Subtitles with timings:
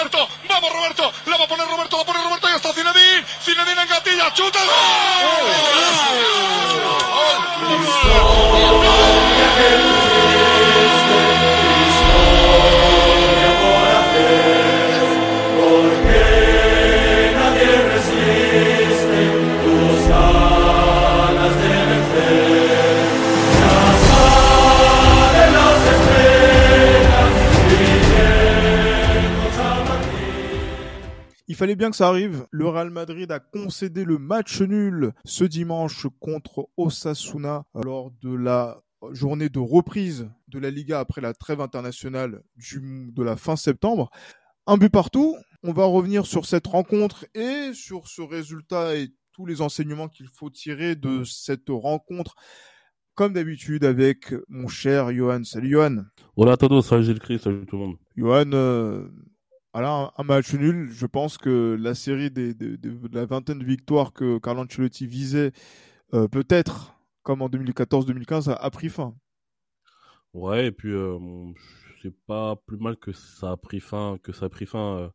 [0.00, 3.82] Roberto, vamos Roberto, la va a poner Roberto, la pone Roberto y está Zinedine, Zinedine
[3.82, 4.58] en gatilla, chuta.
[31.60, 32.46] Fallait bien que ça arrive.
[32.50, 38.80] Le Real Madrid a concédé le match nul ce dimanche contre Osasuna lors de la
[39.12, 44.10] journée de reprise de la Liga après la trêve internationale du- de la fin septembre.
[44.66, 45.36] Un but partout.
[45.62, 50.28] On va revenir sur cette rencontre et sur ce résultat et tous les enseignements qu'il
[50.32, 52.36] faut tirer de cette rencontre.
[53.14, 55.44] Comme d'habitude avec mon cher Johan.
[55.44, 56.04] Salut Johan.
[56.36, 57.96] Hola a todos, salut Gilles Christ, salut tout le monde.
[58.16, 59.06] Johan, euh,
[59.72, 60.90] voilà, un, match nul.
[60.92, 64.62] Je pense que la série des, des- des- de la vingtaine de victoires que Carlo
[64.62, 65.52] Ancelotti visait,
[66.14, 69.14] euh, peut-être, comme en 2014-2015, a, a pris fin.
[70.32, 71.18] Ouais, et puis euh,
[72.02, 75.08] c'est pas plus mal que ça a pris fin, que ça a pris fin euh,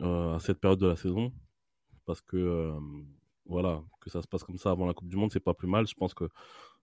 [0.00, 1.32] euh, à cette période de la saison,
[2.06, 2.72] parce que
[3.46, 5.68] voilà, que ça se passe comme ça avant la Coupe du Monde, c'est pas plus
[5.68, 5.86] mal.
[5.86, 6.28] Je pense que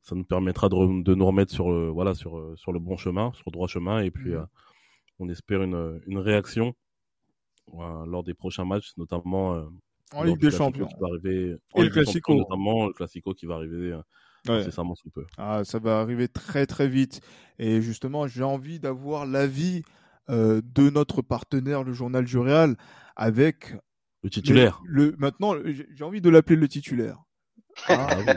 [0.01, 0.75] ça nous permettra de,
[1.15, 4.11] nous remettre sur le, voilà, sur, sur le bon chemin, sur le droit chemin, et
[4.11, 4.43] puis euh,
[5.19, 6.75] on espère une, une réaction
[7.67, 9.63] voilà, lors des prochains matchs, notamment euh,
[10.13, 10.85] En lors Ligue des Champions.
[10.87, 12.35] qui va arriver, en Et le Classico.
[12.35, 14.01] notamment le Classico qui va arriver euh,
[14.47, 14.69] Ouais.
[14.69, 15.25] sous peu.
[15.37, 17.21] Ah, ça va arriver très très vite.
[17.59, 19.83] Et justement, j'ai envie d'avoir l'avis
[20.29, 22.75] euh, de notre partenaire, le journal du Real,
[23.15, 23.73] avec
[24.21, 24.81] Le titulaire.
[24.85, 27.23] Le, le- maintenant, j'ai envie de l'appeler le titulaire.
[27.87, 28.33] Ah, Ah oui.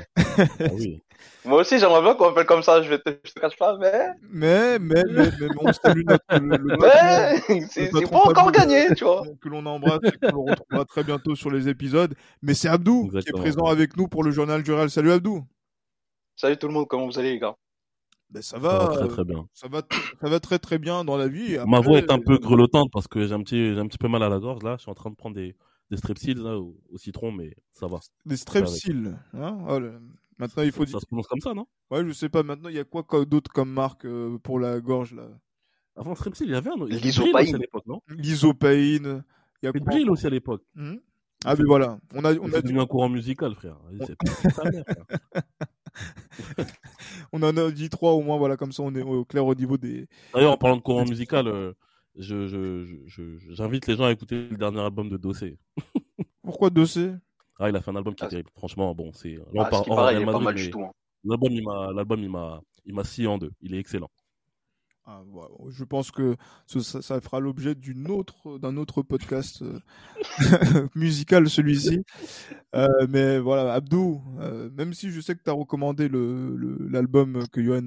[0.61, 1.03] Ah oui.
[1.45, 3.77] Moi aussi, j'aimerais bien qu'on m'appelle comme ça, je, vais te, je te cache pas,
[3.79, 3.93] mais.
[4.21, 6.77] mais, mais, mais, mais on salue notre, le, le
[7.51, 9.23] Mais c'est pas encore gagné, tu vois.
[9.41, 12.15] que l'on embrasse et que l'on retrouvera très bientôt sur les épisodes.
[12.43, 13.43] Mais c'est Abdou qui est Exactement.
[13.43, 14.91] présent avec nous pour le journal du Real.
[14.91, 15.47] Salut Abdou.
[16.35, 17.57] Salut tout le monde, comment vous allez, les gars?
[18.31, 19.47] Ben, ça Ça va, va très euh, très bien.
[19.55, 19.83] ça va,
[20.21, 21.55] ça va très très bien dans la vie.
[21.55, 23.87] Et Ma après, voix est un peu grelottante parce que j'ai un petit, j'ai un
[23.87, 24.75] petit peu mal à la gorge là.
[24.79, 25.55] Je suis en train de prendre des,
[25.91, 28.01] des strepsils là, au, au citron, mais ça va.
[28.25, 29.17] Des strepsils.
[29.35, 30.01] Hein Oh, le-
[30.39, 31.01] Maintenant, il faut ça dire.
[31.01, 31.67] se prononce comme ça, non?
[31.91, 32.43] Ouais, je sais pas.
[32.43, 35.29] Maintenant, il y a quoi d'autre comme marque euh, pour la gorge là?
[35.97, 36.75] Avant strepsil, il y avait un.
[36.87, 37.33] Il y avait L'isopaïne.
[37.33, 38.03] Bril aussi à l'époque, non?
[38.09, 39.25] L'isopaïne.
[39.63, 40.63] Il y a quoi Bril aussi à l'époque.
[40.75, 40.97] Hmm?
[41.45, 41.99] Ah, mais voilà.
[42.15, 43.79] On a, on a, devenu un courant musical, mère,
[44.53, 44.77] frère.
[47.33, 48.37] on en a dit trois au moins.
[48.37, 50.09] Voilà, comme ça, on est au clair au niveau des.
[50.35, 51.73] D'ailleurs, en parlant de courant musical, euh,
[52.19, 55.59] je, je, je, je- j'invite les gens à écouter le dernier album de Dossé.
[56.43, 57.13] Pourquoi dossier
[57.59, 58.51] Ah, il a fait un album qui est Ah, terrible.
[58.55, 59.37] Franchement, bon, c'est.
[59.59, 60.83] Ah, ce parle qui hors paraît, il Real est pas mal du tout.
[60.83, 60.93] hein.
[61.25, 63.51] L'album, il m'a, l'album, il m'a, il m'a scié en deux.
[63.61, 64.11] Il est excellent.
[65.09, 65.51] Ah, voilà.
[65.71, 69.79] Je pense que ce- ça, ça fera l'objet d'une autre, d'un autre podcast euh,
[70.95, 72.01] musical, celui-ci.
[72.75, 76.89] Euh, mais voilà, Abdou, euh, même si je sais que tu as recommandé le, le-
[76.89, 77.83] l'album que Johan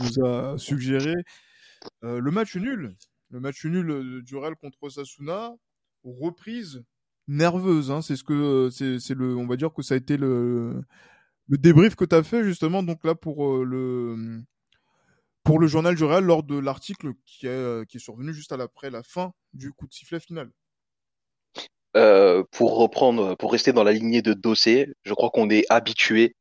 [0.00, 1.14] nous a suggéré,
[2.04, 2.94] euh, le match nul,
[3.30, 5.54] le match nul euh, du Real contre Osasuna,
[6.04, 6.84] reprise
[7.28, 8.70] nerveuse, hein, c'est ce que
[9.14, 10.82] le, on va dire que ça a été le,
[11.48, 14.42] débrief que tu as fait justement donc là pour euh, le
[15.42, 18.90] pour le journal du Real lors de l'article qui est, euh, survenu juste à l'après
[18.90, 20.50] la fin du coup de sifflet final.
[21.96, 26.34] Euh, pour reprendre, pour rester dans la lignée de Dossé, je crois qu'on est habitué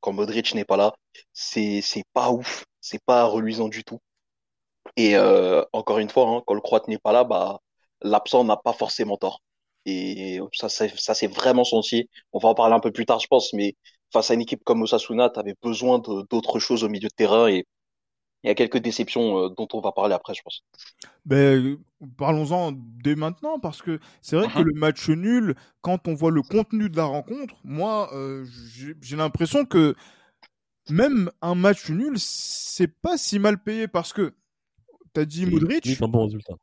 [0.00, 0.92] quand Modric n'est pas là,
[1.32, 3.98] c'est c'est pas ouf, c'est pas reluisant du tout.
[4.96, 7.60] Et euh, encore une fois, hein, quand le Croate n'est pas là, bah
[8.02, 9.40] l'absent n'a pas forcément tort.
[9.86, 12.08] Et ça, ça c'est vraiment senti.
[12.32, 13.76] On va en parler un peu plus tard, je pense, mais
[14.12, 17.48] face à une équipe comme Osasuna, tu avais besoin d'autres choses au milieu de terrain
[17.48, 17.66] et
[18.44, 20.64] il y a quelques déceptions euh, dont on va parler après, je pense.
[21.26, 21.78] Ben,
[22.16, 24.62] parlons-en dès maintenant, parce que c'est vrai que Mhm.
[24.62, 29.16] le match nul, quand on voit le contenu de la rencontre, moi, euh, j'ai j'ai
[29.16, 29.94] l'impression que
[30.90, 34.34] même un match nul, c'est pas si mal payé, parce que
[35.12, 36.54] t'as dit Modric, C'est un bon résultat.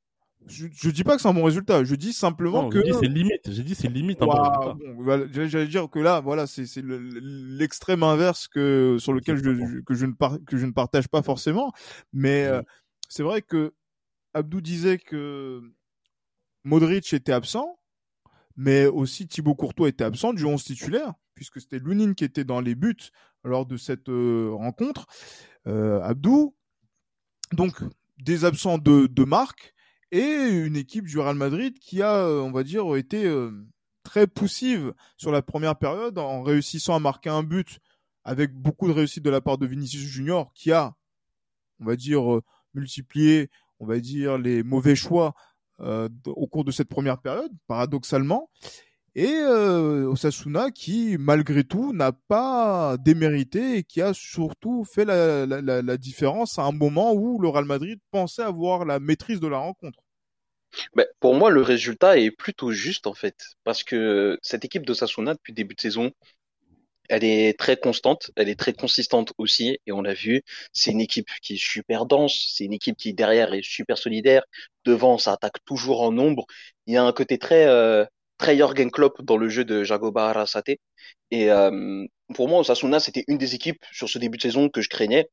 [0.46, 2.80] je, je dis pas que c'est un bon résultat, je dis simplement Non, que...
[2.84, 3.52] j'ai dit c'est limite.
[3.52, 5.48] J'ai dit c'est limite un bon résultat.
[5.48, 9.94] j'allais dire que là, voilà, c'est c'est le- l'extrême inverse que sur lequel je, que
[9.94, 11.72] je ne par- que je ne partage pas forcément,
[12.14, 12.62] mais euh,
[13.10, 13.74] c'est vrai que
[14.34, 15.62] Abdou disait que
[16.64, 17.80] Modric était absent,
[18.56, 22.60] mais aussi Thibaut Courtois était absent du 11 titulaire, puisque c'était Lunin qui était dans
[22.62, 22.96] les buts
[23.44, 25.06] lors de cette euh, rencontre.
[25.68, 26.56] Euh, Abdou,
[27.54, 27.82] donc
[28.20, 29.74] des absents de, de marque
[30.12, 33.52] et une équipe du Real Madrid qui a, euh, on va dire, été euh,
[34.04, 37.80] très poussive sur la première période en réussissant à marquer un but
[38.24, 40.96] avec beaucoup de réussite de la part de Vinicius Junior qui a,
[41.80, 42.44] on va dire, euh,
[42.74, 43.50] multiplié,
[43.80, 45.34] on va dire, les mauvais choix
[45.80, 48.50] au cours de cette première période, paradoxalement.
[49.18, 55.98] Et euh, Osasuna qui, malgré tout, n'a pas démérité et qui a surtout fait la,
[55.98, 59.98] différence à un moment où le Real Madrid pensait avoir la maîtrise de la rencontre.
[61.20, 65.52] Pour moi, le résultat est plutôt juste en fait, parce que cette équipe d'Osasuna depuis
[65.52, 66.12] le début de saison,
[67.10, 70.44] elle est très constante, elle est très consistante aussi, et on l'a vu,
[70.74, 74.44] c'est une équipe qui est super dense, c'est une équipe qui derrière est super solidaire,
[74.86, 76.46] devant ça attaque toujours en nombre,
[76.86, 78.06] il y a un côté très euh,
[78.38, 80.78] très Jürgen Klopp dans le jeu de Jagoba Arasate.
[81.32, 84.82] Et euh, pour moi, Osasuna, c'était une des équipes sur ce début de saison que
[84.82, 85.30] je craignais.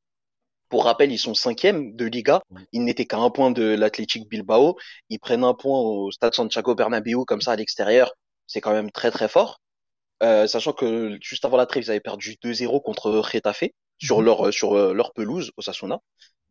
[0.68, 2.42] Pour rappel, ils sont cinquième de Liga.
[2.72, 4.76] Ils n'étaient qu'à un point de l'Athletic Bilbao.
[5.08, 8.12] Ils prennent un point au Stade Santiago Bernabéu comme ça à l'extérieur.
[8.46, 9.60] C'est quand même très très fort.
[10.22, 13.64] Euh, sachant que juste avant la trêve, ils avaient perdu 2-0 contre Retafe
[13.98, 14.24] sur mhm.
[14.24, 15.98] leur sur euh, leur pelouse, Osasuna.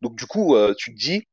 [0.02, 1.24] Donc du coup, euh, tu te dis,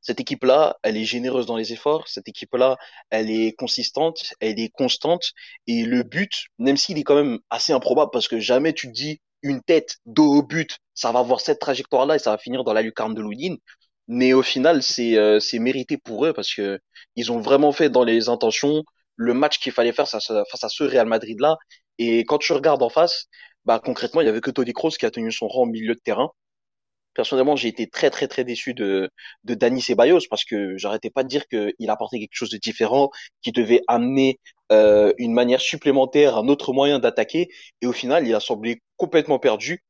[0.00, 2.08] cette équipe-là, elle est généreuse dans les efforts.
[2.08, 2.76] Cette équipe-là,
[3.10, 5.32] elle est consistante, elle est constante.
[5.66, 8.92] Et le but, même s'il est quand même assez improbable, parce que jamais tu te
[8.92, 12.64] dis une tête dos au but, ça va avoir cette trajectoire-là et ça va finir
[12.64, 13.58] dans la lucarne de Loudine.
[14.08, 16.80] Mais au final, c'est euh, mérité pour eux parce que
[17.16, 18.82] ils ont vraiment fait dans les intentions
[19.16, 21.58] le match qu'il fallait faire face à ce Real Madrid-là.
[21.98, 23.26] Et quand tu regardes en face,
[23.66, 25.94] bah concrètement, il y avait que Tony Kroos qui a tenu son rang au milieu
[25.94, 26.30] de terrain
[27.14, 29.10] personnellement, j'ai été très très très déçu de
[29.44, 33.10] de Dani Ceballos parce que j'arrêtais pas de dire qu'il apportait quelque chose de différent,
[33.42, 34.38] qui devait amener
[34.72, 37.48] euh, une manière supplémentaire, un autre moyen d'attaquer,
[37.82, 39.82] et au final, il a semblé complètement perdu.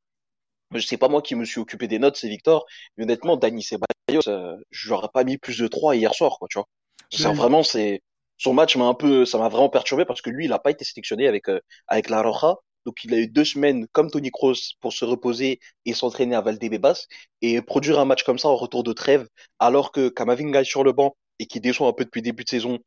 [0.73, 2.65] Je sais pas moi qui me suis occupé des notes, c'est Victor.
[2.97, 6.47] Mais honnêtement, Dani Ceballos, euh, je n'aurais pas mis plus de 3 hier soir, quoi,
[6.49, 6.67] tu vois.
[7.11, 8.01] Ça, vraiment, c'est
[8.37, 10.71] son match m'a un peu, ça m'a vraiment perturbé parce que lui, il a pas
[10.71, 14.31] été sélectionné avec euh, avec la Roja donc il a eu deux semaines comme Tony
[14.31, 17.05] Kroos pour se reposer et s'entraîner à Valdebebas
[17.41, 19.27] et produire un match comme ça en retour de trêve
[19.59, 22.49] alors que Kamavinga est sur le banc et qui déçoit un peu depuis début de
[22.49, 22.79] saison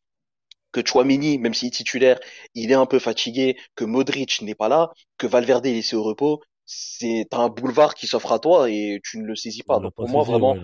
[0.73, 2.19] que Chouamini, même s'il est titulaire,
[2.55, 6.03] il est un peu fatigué, que Modric n'est pas là, que Valverde est laissé au
[6.03, 9.79] repos, c'est un boulevard qui s'offre à toi et tu ne le saisis pas.
[9.81, 10.57] Donc pour moi vraiment,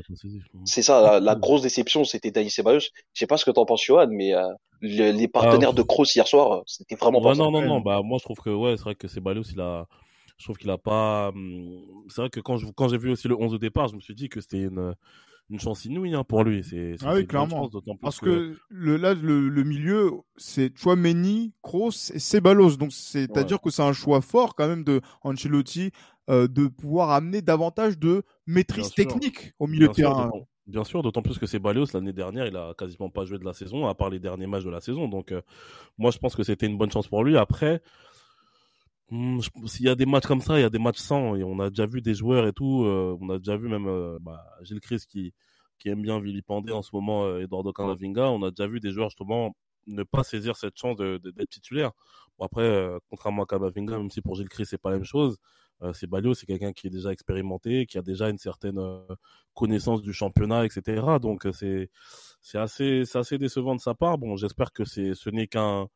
[0.65, 2.81] c'est ça la, grosse déception, c'était Dani Ceballos.
[2.81, 4.49] Je sais pas ce que t'en penses, Johan, mais euh,
[4.81, 8.25] les partenaires de Kroos hier soir, c'était vraiment pas Non, non, non, bah moi je
[8.25, 9.87] trouve que ouais, c'est vrai que Ceballos il a,
[10.39, 11.29] je trouve qu'il a pas.
[11.29, 13.97] Hum, c'est vrai que quand je quand j'ai vu aussi le 11 de départ, je
[13.97, 14.95] me suis dit que c'était une
[15.51, 16.63] une chance inouïe hein, pour lui.
[16.63, 17.69] C'est, ah oui, clairement.
[18.01, 22.77] Parce que, le, là, le, milieu, c'est Chouameni, Kroos et Ceballos.
[22.77, 25.91] Donc, c'est-à-dire que c'est un choix fort quand même de Ancelotti
[26.31, 30.31] euh, de pouvoir amener davantage de maîtrise technique au milieu de terrain.
[30.67, 33.53] Bien sûr, d'autant plus que Ceballos, l'année dernière, il a quasiment pas joué de la
[33.53, 35.09] saison, à part les derniers matchs de la saison.
[35.09, 35.43] Donc, euh,
[35.99, 37.37] moi, je pense que c'était une bonne chance pour lui.
[37.37, 37.83] Après,
[39.67, 41.37] s'il y a des matchs comme ça, il y a des matchs sans.
[41.37, 42.85] Et on a déjà vu des joueurs et tout.
[42.85, 45.33] Euh, on a déjà vu même euh, bah, Gilles Chris qui,
[45.81, 48.31] qui aime bien vilipender en ce moment euh, Eduardo Camavinga.
[48.31, 51.91] On a déjà vu des joueurs justement ne pas saisir cette chance d'être de, titulaire.
[52.39, 55.05] Bon, après, euh, contrairement à Camavinga, même si pour Gilles Chris c'est pas la même
[55.05, 55.39] chose,
[55.83, 58.79] euh, c'est Balio, c'est quelqu'un qui est déjà expérimenté, qui a déjà une certaine
[59.55, 61.03] connaissance du championnat, etc.
[61.21, 61.89] Donc c'est
[62.55, 64.19] assez c'est assez décevant de sa part.
[64.19, 65.89] Bon, j'espère que ce n'est qu'un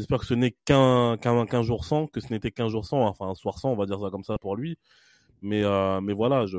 [0.00, 3.28] J'espère que ce n'est qu'un qu'un jour sans, que ce n'était qu'un jour sans, enfin
[3.28, 4.78] un soir sans, on va dire ça comme ça pour lui.
[5.42, 6.58] Mais euh, mais voilà, je,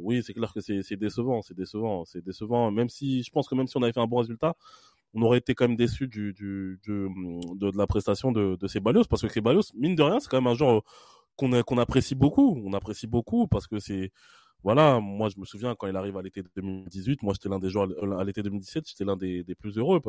[0.00, 2.70] oui, c'est clair que c'est décevant, c'est décevant, c'est décevant.
[2.70, 4.54] Même si je pense que même si on avait fait un bon résultat,
[5.12, 9.20] on aurait été quand même déçu du, du, de, la prestation de, de Ceballos parce
[9.22, 10.82] que Ceballos, mine de rien, c'est quand même un joueur
[11.36, 12.62] qu'on qu'on apprécie beaucoup.
[12.64, 14.10] On apprécie beaucoup parce que c'est
[14.64, 17.68] voilà, moi je me souviens quand il arrive à l'été 2018, moi j'étais l'un des
[17.70, 17.88] joueurs
[18.18, 20.00] à l'été 2017, j'étais l'un des, des plus heureux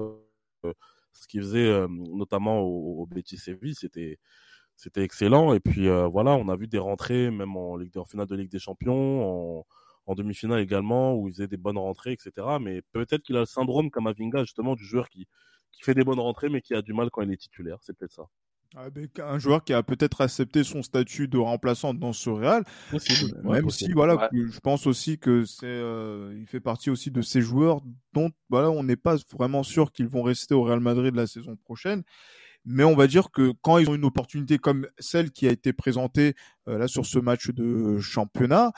[1.13, 4.19] ce qu'il faisait euh, notamment au, au Betis Séville, c'était
[4.75, 5.53] c'était excellent.
[5.53, 8.35] Et puis euh, voilà, on a vu des rentrées même en Ligue en finale de
[8.35, 9.65] Ligue des Champions, en,
[10.07, 12.57] en demi-finale également, où il faisait des bonnes rentrées, etc.
[12.61, 15.27] Mais peut-être qu'il a le syndrome comme Avinga justement du joueur qui
[15.71, 17.77] qui fait des bonnes rentrées mais qui a du mal quand il est titulaire.
[17.81, 18.23] C'est peut-être ça.
[18.77, 18.87] Ah,
[19.25, 22.63] un joueur qui a peut-être accepté son statut de remplaçant dans ce Real,
[23.43, 27.41] même si voilà, je pense aussi que c'est, euh, il fait partie aussi de ces
[27.41, 27.81] joueurs
[28.13, 31.57] dont voilà, on n'est pas vraiment sûr qu'ils vont rester au Real Madrid la saison
[31.57, 32.03] prochaine.
[32.63, 35.73] Mais on va dire que quand ils ont une opportunité comme celle qui a été
[35.73, 36.35] présentée
[36.69, 38.71] euh, là sur ce match de championnat,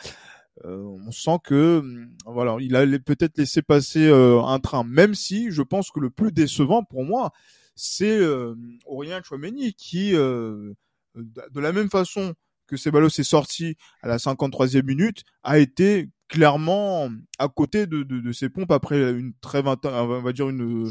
[0.65, 4.83] euh, on sent que hum, voilà, il a peut-être laissé passer un train.
[4.83, 7.31] Même si je pense que le plus décevant pour moi,
[7.75, 10.73] c'est euh, Aurélien Chouameni qui, euh,
[11.15, 12.33] de la même façon
[12.67, 18.19] que Ceballos est sorti à la 53e minute, a été clairement à côté de, de,
[18.19, 20.89] de ses pompes après une trêve, on va dire une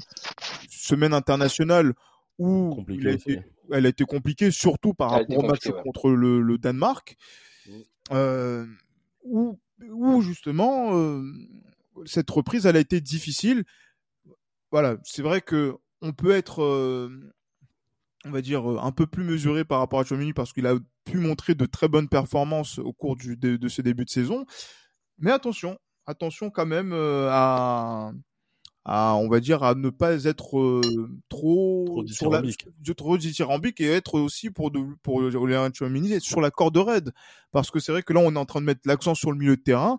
[0.68, 1.94] semaine internationale
[2.38, 2.84] où
[3.70, 7.16] elle a été compliquée, surtout par rapport au match contre le, le Danemark,
[7.66, 7.72] mm.
[8.12, 8.66] euh,
[9.24, 9.58] où,
[9.90, 11.22] où justement euh,
[12.04, 13.64] cette reprise elle a été difficile.
[14.70, 17.08] Voilà, c'est vrai que on peut être, euh,
[18.24, 20.74] on va dire, euh, un peu plus mesuré par rapport à Chouamini parce qu'il a
[21.04, 24.44] pu montrer de très bonnes performances au cours du, de, de ce début de saison.
[25.18, 28.12] Mais attention, attention quand même euh, à,
[28.84, 30.80] à, on va dire, à ne pas être euh,
[31.28, 32.66] trop, Trop sur la, dithyrambique.
[32.80, 37.12] de- trop dithyrambique et être aussi pour de, pour être sur la corde raide.
[37.52, 39.38] Parce que c'est vrai que là, on est en train de mettre l'accent sur le
[39.38, 39.98] milieu de terrain.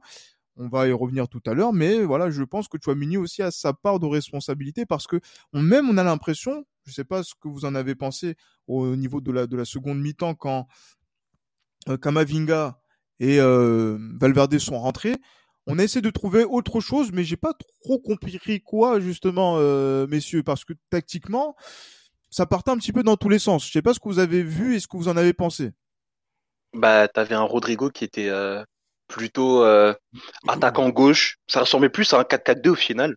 [0.55, 3.49] On va y revenir tout à l'heure, mais voilà, je pense que Chouamini aussi a
[3.49, 5.19] sa part de responsabilité parce que
[5.51, 8.35] même on a l'impression, je sais pas ce que vous en avez pensé
[8.67, 10.67] au niveau de la de la seconde mi-temps quand
[11.89, 12.79] euh, Kamavinga
[13.19, 15.15] et euh, Valverde sont rentrés,
[15.65, 20.07] on a essayé de trouver autre chose, mais j'ai pas trop compris quoi justement, euh,
[20.07, 21.55] messieurs, parce que tactiquement,
[22.29, 23.65] ça partait un petit peu dans tous les sens.
[23.65, 25.71] Je sais pas ce que vous avez vu et ce que vous en avez pensé.
[26.73, 28.63] Bah, t'avais un Rodrigo qui était euh,
[29.13, 29.93] plutôt euh,
[30.47, 31.37] attaquant gauche.
[31.47, 33.15] Ça ressemblait plus à un 4-4-2 au final,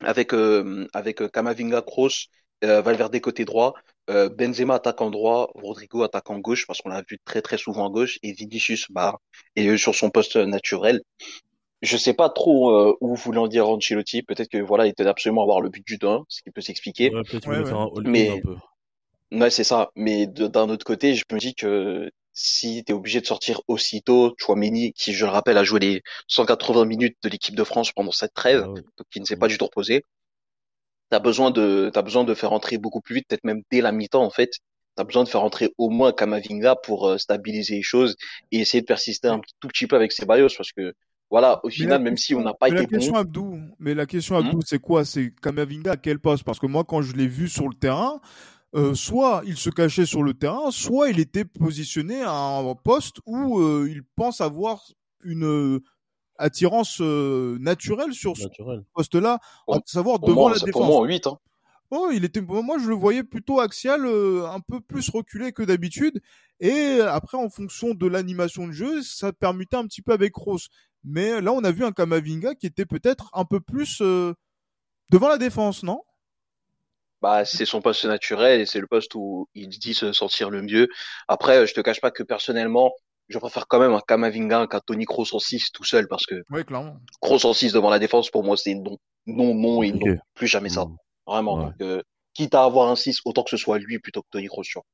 [0.00, 2.28] avec euh, avec euh, Kamavinga, Kroos,
[2.64, 3.74] euh, Valverde côté droit,
[4.10, 7.90] euh, Benzema attaquant droit, Rodrigo attaquant gauche parce qu'on l'a vu très très souvent à
[7.90, 9.18] gauche et Vinicius bah
[9.56, 11.00] est sur son poste naturel.
[11.82, 14.22] Je sais pas trop euh, où voulait en dire Ancelotti.
[14.22, 16.60] Peut-être que voilà, il tenait absolument à avoir le but du 2 ce qui peut
[16.60, 17.14] s'expliquer.
[17.14, 17.64] Ouais, Ouais, ouais.
[17.64, 18.56] faire un all-in Mais- un peu.
[19.32, 19.90] Ouais, c'est ça.
[19.94, 24.92] Mais d'un autre côté, je me dis que si t'es obligé de sortir aussitôt, Chouameni,
[24.92, 28.34] qui, je le rappelle, a joué les 180 minutes de l'équipe de France pendant cette
[28.34, 30.04] trêve, Ah donc qui ne s'est pas du tout reposé,
[31.10, 33.92] t'as besoin de, t'as besoin de faire entrer beaucoup plus vite, peut-être même dès la
[33.92, 34.52] mi-temps, en fait.
[34.96, 38.16] T'as besoin de faire entrer au moins Kamavinga pour euh, stabiliser les choses
[38.50, 40.94] et essayer de persister un tout petit peu avec Ceballos parce que,
[41.30, 43.60] voilà, au final, la même si on n'a pas mais la été question bon, Abdou,
[43.78, 44.46] mais la question Hmm.
[44.46, 45.04] Abdou, c'est quoi?
[45.04, 46.44] C'est Kamavinga à quel poste?
[46.44, 48.20] Parce que moi, quand je l'ai vu sur le terrain,
[48.74, 53.16] euh, soit il se cachait sur le terrain, soit il était positionné à un poste
[53.26, 54.82] où euh, il pense avoir
[55.22, 55.80] une euh,
[56.38, 58.46] attirance euh, naturelle sur ce
[58.94, 60.72] poste-là, à savoir devant moi, la défense.
[60.72, 61.38] pour moi en 8, hein.
[61.92, 65.64] Oh, il était, moi, je le voyais plutôt axial, euh, un peu plus reculé que
[65.64, 66.20] d'habitude.
[66.60, 70.68] Et après, en fonction de l'animation de jeu, ça permutait un petit peu avec Rose.
[71.02, 74.34] Mais là, on a vu un Kamavinga qui était peut-être un peu plus euh,
[75.10, 76.02] devant la défense, non?
[77.20, 80.62] Bah, c'est son poste naturel et c'est le poste où il dit se sentir le
[80.62, 80.88] mieux.
[81.28, 82.92] Après, je te cache pas que personnellement,
[83.28, 86.42] je préfère quand même un Kamavinga qu'un Tony Kroos en 6 tout seul parce que
[86.50, 86.96] Oui, clairement.
[87.20, 88.96] Kroos en 6 devant la défense, pour moi, c'est non,
[89.26, 90.16] non, non et non.
[90.34, 90.86] Plus jamais ça.
[91.26, 91.56] Vraiment.
[91.56, 91.64] Ouais.
[91.64, 92.02] Donc, euh,
[92.34, 94.62] quitte à avoir un 6, autant que ce soit lui plutôt que Tony Kroos.
[94.64, 94.84] tu vois.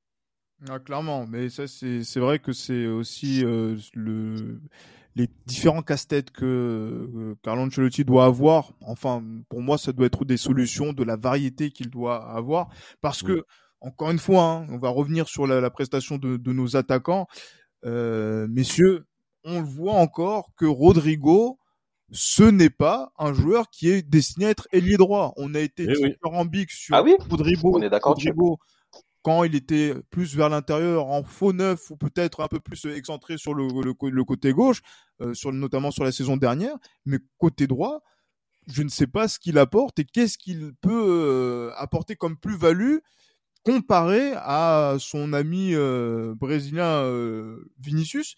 [0.68, 4.58] Ah, clairement, mais ça c'est c'est vrai que c'est aussi euh, le
[5.16, 8.72] les différents casse-têtes que euh, Carlo Ancelotti doit avoir.
[8.82, 12.68] Enfin, pour moi, ça doit être des solutions, de la variété qu'il doit avoir,
[13.00, 13.42] parce que
[13.80, 17.26] encore une fois, hein, on va revenir sur la, la prestation de, de nos attaquants,
[17.84, 19.04] Euh, messieurs.
[19.44, 21.58] On le voit encore que Rodrigo,
[22.10, 25.32] ce n'est pas un joueur qui est destiné à être ailier droit.
[25.36, 26.10] On a été Eh oui.
[26.10, 27.14] dithyrambique sur Ah oui?
[27.30, 27.76] Rodrigo.
[27.76, 27.94] On est.
[28.02, 28.58] Rodrigo,
[29.26, 33.38] quand il était plus vers l'intérieur, en faux neuf ou peut-être un peu plus excentré
[33.38, 34.82] sur le, côté gauche,
[35.20, 38.04] euh, sur, notamment sur la saison dernière, mais côté droit,
[38.68, 42.98] je ne sais pas ce qu'il apporte et qu'est-ce qu'il peut euh, apporter comme plus-value
[43.64, 47.02] comparé à son ami euh, brésilien
[47.80, 48.36] Vinicius,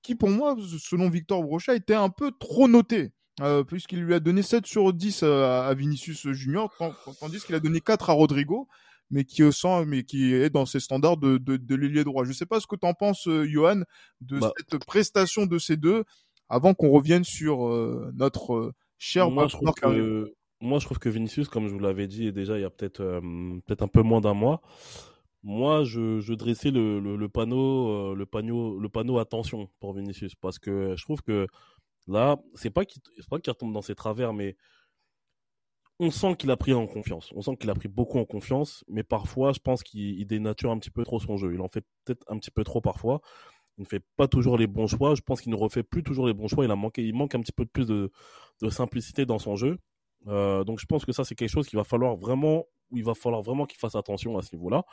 [0.00, 3.12] qui pour moi, selon Victor Brocha, était un peu trop noté.
[3.68, 6.74] puisqu'il lui a donné 7 sur 10 à, à Vinicius Junior,
[7.20, 8.68] tandis qu'il a donné 4 à Rodrigo,
[9.10, 12.24] mais qui, est sans- mais qui est dans ses standards de, de, de l'ailier droit.
[12.24, 13.82] Je ne sais pas ce que tu en penses, euh, Johan,
[14.20, 14.52] de Bah.
[14.56, 16.04] cette prestation de ces deux,
[16.48, 20.98] avant qu'on revienne sur euh, notre euh, cher moi, je trouve que, moi, je trouve
[20.98, 23.20] que Vinicius, comme je vous l'avais dit déjà il y a peut-être euh,
[23.66, 24.62] peut-être un peu moins d'un mois,
[25.42, 30.34] moi, je, je dressais le, le, le panneau, le panneau, le panneau attention pour Vinicius
[30.34, 31.46] parce que je trouve que
[32.06, 34.56] là, c'est pas qu'il pas qu'il retombe dans ses travers, mais
[36.04, 37.32] on sent qu'il a pris en confiance.
[37.34, 40.70] On sent qu'il a pris beaucoup en confiance, mais parfois, je pense qu'il il dénature
[40.70, 41.54] un petit peu trop son jeu.
[41.54, 43.20] Il en fait peut-être un petit peu trop parfois.
[43.78, 45.14] Il ne fait pas toujours les bons choix.
[45.14, 46.64] Je pense qu'il ne refait plus toujours les bons choix.
[46.64, 48.10] Il manque un petit peu plus de,
[48.70, 49.78] simplicité dans son jeu.
[50.26, 53.12] Euh, donc je pense que ça c'est quelque chose qu'il va falloir vraiment, il va
[53.12, 54.84] falloir vraiment qu'il fasse attention à ce niveau-là.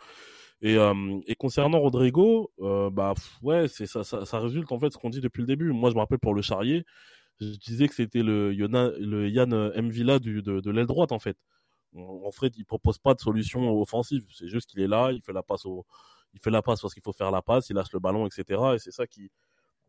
[0.62, 5.22] Et, euh, concernant Rodrigo, euh, bah ouais, ça, ça, résulte en fait ce qu'on dit
[5.22, 5.72] depuis le début.
[5.72, 6.84] Moi je me rappelle pour le Charrier,
[7.42, 11.20] je disais que c'était le, le Yann M Villa du, de, de l'aile droite en
[11.20, 11.38] fait.
[11.96, 14.26] En fait, il propose pas de solution offensive.
[14.32, 15.86] C'est juste qu'il est là, il fait la passe au,
[16.34, 18.62] il fait la passe parce qu'il faut faire la passe, il lâche le ballon, etc.
[18.76, 19.30] Et c'est ça qui,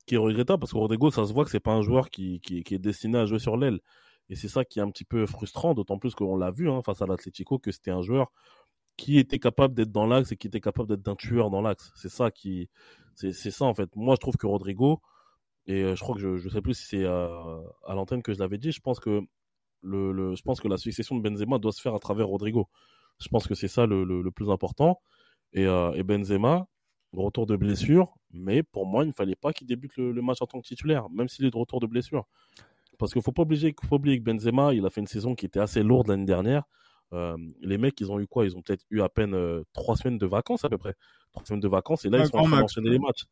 [0.06, 2.40] qui est regrettable parce que Rodrigo, ça se voit que c'est pas un joueur qui,
[2.40, 3.80] qui, est destiné à jouer sur l'aile.
[4.28, 6.82] Et c'est ça qui est un petit peu frustrant, d'autant plus qu'on l'a vu hein,
[6.82, 8.32] face à l'Atlético, que c'était un joueur
[8.96, 11.92] qui était capable d'être dans l'axe et qui était capable d'être d'un tueur dans l'axe.
[11.96, 12.68] C'est ça qui,
[13.14, 13.94] c'est ça en fait.
[13.96, 15.00] Moi, je trouve que Rodrigo,
[15.66, 18.38] et euh, je crois que je, je sais plus si c'est à l'antenne que je
[18.38, 19.22] l'avais dit, je pense que
[19.82, 22.68] le, le, je pense que la succession de Benzema doit se faire à travers Rodrigo.
[23.20, 25.00] Je pense que c'est ça le, plus important.
[25.52, 26.66] Et, euh, et Benzema,
[27.12, 30.46] retour de blessure, mais pour moi, il ne fallait pas qu'il débute le, match en
[30.46, 32.24] tant que titulaire, même s'il est de retour de blessure.
[32.98, 35.34] Parce qu'il ne faut pas oublier, faut oublier que Benzema, il a fait une saison
[35.34, 36.64] qui était assez lourde l'année dernière.
[37.12, 38.46] Euh, les mecs, ils ont eu quoi?
[38.46, 40.94] Ils ont peut-être eu à peine euh, trois semaines de vacances à peu près.
[41.32, 43.24] Trois semaines de vacances, et là, ils sont en train d'enchaîner les matchs.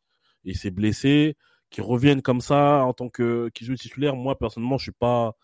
[0.45, 1.35] Et il s'est blessé,
[1.71, 4.15] qui reviennent comme ça en tant que qui joue titulaire.
[4.15, 5.35] Moi, personnellement, je suis pas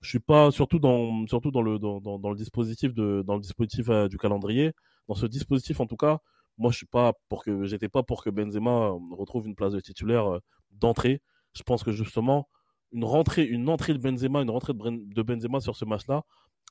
[0.00, 3.34] je suis pas surtout dans surtout dans le dans, dans, dans le dispositif de dans
[3.34, 4.72] le dispositif euh, du calendrier
[5.08, 6.20] dans ce dispositif en tout cas
[6.56, 9.80] moi je suis pas pour que j'étais pas pour que Benzema retrouve une place de
[9.80, 10.38] titulaire euh,
[10.70, 11.20] d'entrée
[11.54, 12.48] je pense que justement
[12.92, 16.22] une rentrée une entrée de Benzema une rentrée de Benzema sur ce match là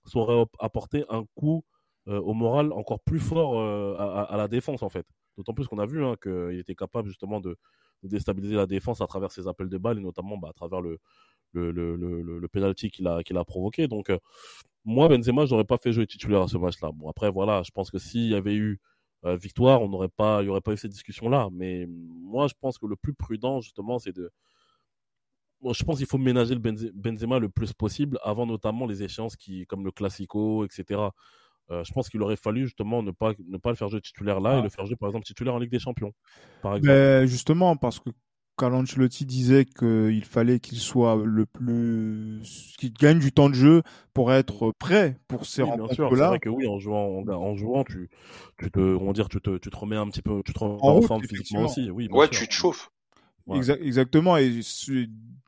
[0.05, 1.76] saurait apporter un coup euh,
[2.07, 5.05] au moral encore plus fort euh, à, la défense en fait
[5.37, 7.57] d'autant plus qu'on a vu hein, qu'il était capable justement de,
[8.03, 10.99] déstabiliser la défense à travers ses appels de balles et notamment bah, à travers le
[11.53, 13.87] le, le, le, le penalty qu'il a, qu'il a provoqué.
[13.87, 14.19] Donc, euh,
[14.85, 16.91] moi, Benzema, j'aurais pas fait jouer titulaire à ce match-là.
[16.93, 18.79] Bon, après, voilà, je pense que s'il y avait eu
[19.25, 21.49] euh, victoire, on n'aurait pas, il y aurait pas eu cette discussion-là.
[21.51, 24.31] Mais moi, je pense que le plus prudent, justement, c'est de.
[25.61, 29.35] Bon, je pense qu'il faut ménager le Benzema le plus possible avant notamment les échéances
[29.35, 31.09] qui, comme le Classico, etc.
[31.69, 34.39] Euh, je pense qu'il aurait fallu justement ne pas, ne pas le faire jouer titulaire
[34.39, 34.59] là ah.
[34.59, 36.13] et le faire jouer par exemple titulaire en Ligue des Champions.
[36.61, 36.93] Par exemple.
[36.93, 38.09] Mais justement, parce que
[38.65, 42.41] Ancelotti disait qu'il fallait qu'il soit le plus,
[42.77, 43.83] qu'il gagne du temps de jeu
[44.13, 46.07] pour être prêt pour ces oui, rencontres-là.
[46.09, 48.09] C'est vrai que oui, en jouant, en, jouant, tu,
[48.57, 50.59] tu te, on va dire, tu te, tu te remets un petit peu, tu te
[50.59, 51.91] remets en, en forme physiquement aussi.
[51.91, 52.39] Oui, ouais, sûr.
[52.39, 52.89] tu te chauffes.
[53.47, 53.59] Ouais.
[53.81, 54.37] exactement.
[54.37, 54.61] Et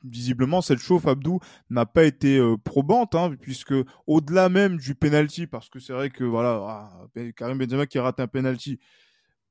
[0.03, 1.39] visiblement, cette chauffe, Abdou,
[1.69, 3.73] n'a pas été euh, probante, hein, puisque
[4.07, 8.19] au-delà même du penalty, parce que c'est vrai que voilà, ah, Karim Benzema qui rate
[8.19, 8.79] un penalty,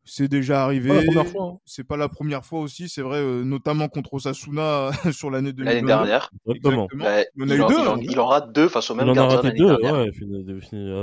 [0.04, 1.06] c'est déjà arrivé.
[1.16, 1.58] Hein.
[1.66, 5.74] C'est pas la première fois aussi, c'est vrai, euh, notamment contre Osasuna sur l'année 2020.
[5.74, 6.30] L'année dernière.
[6.46, 6.88] Exactement.
[6.94, 9.20] Bah, il, il, en, deux, il, en, il, en, rate deux face au même il
[9.20, 10.10] en a raté deux, ouais.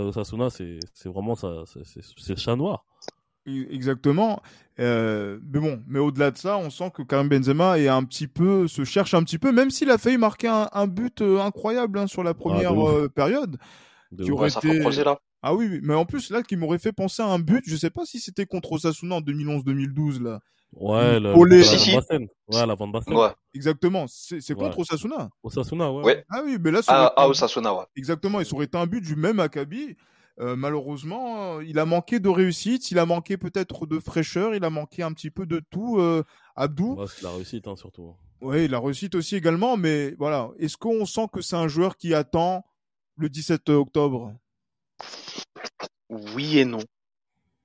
[0.07, 2.83] Osasuna, c'est vraiment ça, c'est le chat noir.
[3.45, 4.41] Exactement.
[4.79, 8.27] Euh, mais bon, mais au-delà de ça, on sent que Karim Benzema est un petit
[8.27, 11.39] peu, se cherche un petit peu, même s'il a failli marquer un, un but euh,
[11.39, 13.57] incroyable hein, sur la première ah, euh, période.
[14.11, 14.79] De qui aurait été...
[15.03, 15.20] là.
[15.41, 17.89] Ah oui, mais en plus là, qui m'aurait fait penser à un but, je sais
[17.89, 20.39] pas si c'était contre Osasuna en 2011-2012 là.
[20.74, 21.63] Ouais, le, Olé.
[21.63, 21.96] Si, si.
[21.96, 23.15] Ouais, la Van Basten.
[23.15, 23.29] Ouais.
[23.53, 24.81] Exactement, c'est contre ouais.
[24.81, 25.29] Osasuna.
[25.43, 26.03] Osasuna, ouais.
[26.03, 26.25] ouais.
[26.29, 27.85] Ah oui, mais là, ah, ah, Osasuna, ouais.
[27.96, 29.96] Exactement, et ça aurait été un but du même Akabi.
[30.39, 34.69] Euh, malheureusement, il a manqué de réussite, il a manqué peut-être de fraîcheur, il a
[34.69, 36.00] manqué un petit peu de tout.
[36.00, 36.24] Euh,
[36.55, 36.95] Abdou.
[36.95, 38.15] Ouais, la réussite hein, surtout.
[38.41, 40.50] Oui, la réussite aussi également, mais voilà.
[40.59, 42.65] Est-ce qu'on sent que c'est un joueur qui attend
[43.17, 44.33] le 17 octobre?
[46.09, 46.79] Oui et non.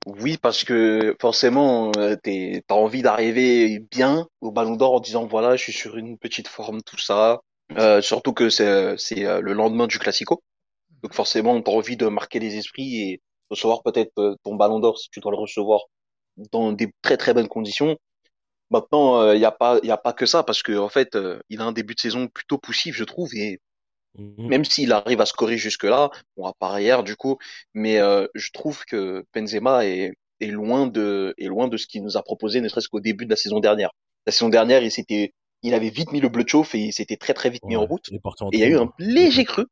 [0.07, 5.55] Oui, parce que forcément, euh, t'as envie d'arriver bien au Ballon d'Or en disant voilà,
[5.55, 7.41] je suis sur une petite forme, tout ça.
[7.77, 10.41] Euh, surtout que c'est euh, le lendemain du Classico.
[11.03, 14.97] Donc forcément, t'as envie de marquer les esprits et recevoir peut-être euh, ton Ballon d'Or
[14.97, 15.81] si tu dois le recevoir
[16.51, 17.97] dans des très très bonnes conditions.
[18.69, 21.15] Maintenant, il euh, n'y a pas, il a pas que ça parce que en fait,
[21.15, 23.59] euh, il a un début de saison plutôt poussif, je trouve, et
[24.17, 24.47] Mmh.
[24.47, 27.37] Même s'il arrive à scorer jusque-là, bon, à part hier du coup,
[27.73, 32.03] mais euh, je trouve que Benzema est, est, loin de, est loin de ce qu'il
[32.03, 33.91] nous a proposé, ne serait-ce qu'au début de la saison dernière.
[34.25, 35.33] La saison dernière, il s'était,
[35.63, 37.69] il avait vite mis le bleu de chauffe et il s'était très très vite ouais,
[37.69, 38.09] mis en route.
[38.51, 39.67] Et il y a eu un léger creux.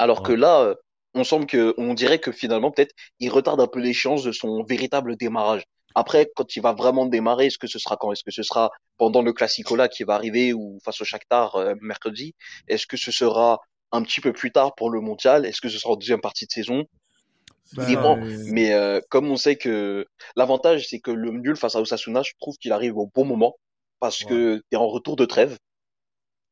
[0.00, 0.28] Alors ouais.
[0.28, 0.74] que là, euh,
[1.14, 4.64] on semble que, on dirait que finalement peut-être il retarde un peu l'échéance de son
[4.64, 5.62] véritable démarrage.
[5.94, 8.10] Après, quand il va vraiment démarrer, est-ce que ce sera quand?
[8.12, 11.74] Est-ce que ce sera pendant le Classico-là qui va arriver ou face au Shakhtar euh,
[11.82, 12.34] mercredi?
[12.66, 13.60] Est-ce que ce sera
[13.92, 15.44] un petit peu plus tard pour le Mondial?
[15.44, 16.84] Est-ce que ce sera en deuxième partie de saison?
[17.74, 18.44] Bah, euh...
[18.46, 22.32] Mais euh, comme on sait que l'avantage, c'est que le nul face à Osasuna, je
[22.40, 23.56] trouve qu'il arrive au bon moment
[23.98, 24.30] parce ouais.
[24.30, 25.58] que tu es en retour de trêve.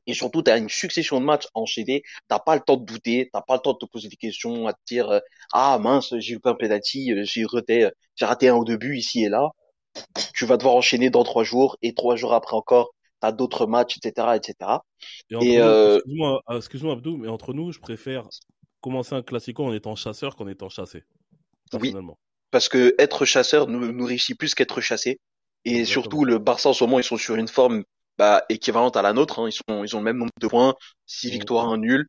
[0.08, 2.02] Et surtout, tu as une succession de matchs enchaînés.
[2.28, 4.66] T'as pas le temps de douter, t'as pas le temps de te poser des questions,
[4.66, 5.20] à te dire euh,
[5.52, 9.24] ah mince, j'ai eu un penalty, euh, j'ai raté, j'ai raté un au début ici
[9.24, 9.50] et là.
[10.34, 13.98] Tu vas devoir enchaîner dans trois jours et trois jours après encore, t'as d'autres matchs,
[13.98, 14.78] etc., etc.
[15.30, 15.96] Et, et euh...
[15.96, 18.28] excuse-moi, excuse-moi Abdou, mais entre nous, je préfère
[18.80, 21.04] commencer un classico en étant chasseur qu'en étant chassé.
[21.74, 21.94] Oui.
[22.50, 25.20] Parce que être chasseur nous, réussit plus qu'être chassé.
[25.64, 26.02] Et Exactement.
[26.02, 27.84] surtout, le Barça en ce moment, ils sont sur une forme
[28.18, 29.38] bah, équivalente à la nôtre.
[29.38, 29.48] Hein.
[29.48, 30.74] Ils, sont, ils ont le même nombre de points,
[31.06, 32.06] 6 victoires, un nul.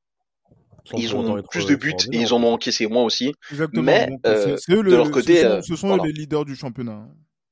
[0.96, 3.34] Ils ont plus de buts et ils en ont encaissé moins aussi.
[3.52, 3.84] Exactement.
[3.84, 6.04] Mais Donc, euh, c'est eux de leur le- côté, ce sont, euh, ce sont voilà.
[6.06, 7.06] les leaders du championnat.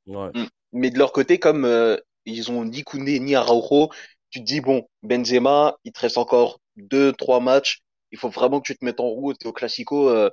[0.08, 0.30] Ouais.
[0.72, 3.90] mais de leur côté, comme euh, ils ont ni Koundé ni Araujo,
[4.30, 7.80] tu te dis bon, Benzema, il te reste encore deux, trois matchs.
[8.12, 9.46] Il faut vraiment que tu te mettes en route.
[9.46, 10.30] Au Classico, euh,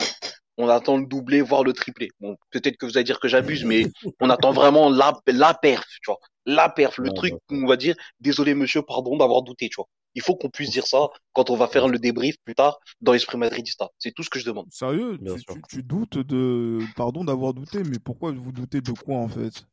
[0.56, 2.08] on attend le doublé, voire le triplé.
[2.20, 3.86] Bon, peut-être que vous allez dire que j'abuse, mais
[4.20, 6.20] on attend vraiment la, la perf, tu vois.
[6.46, 7.38] La perf, le Ouais, truc, ouais.
[7.50, 9.88] on va dire, désolé monsieur, pardon d'avoir douté, tu vois.
[10.14, 13.12] Il faut qu'on puisse dire ça quand on va faire le débrief plus tard dans
[13.12, 13.88] l'esprit madridista.
[13.98, 14.66] C'est tout ce que je demande.
[14.70, 15.18] Sérieux?
[15.18, 16.78] Tu, tu- tu doutes de...
[16.96, 19.66] Pardon d'avoir douté, mais pourquoi vous doutez de quoi en fait?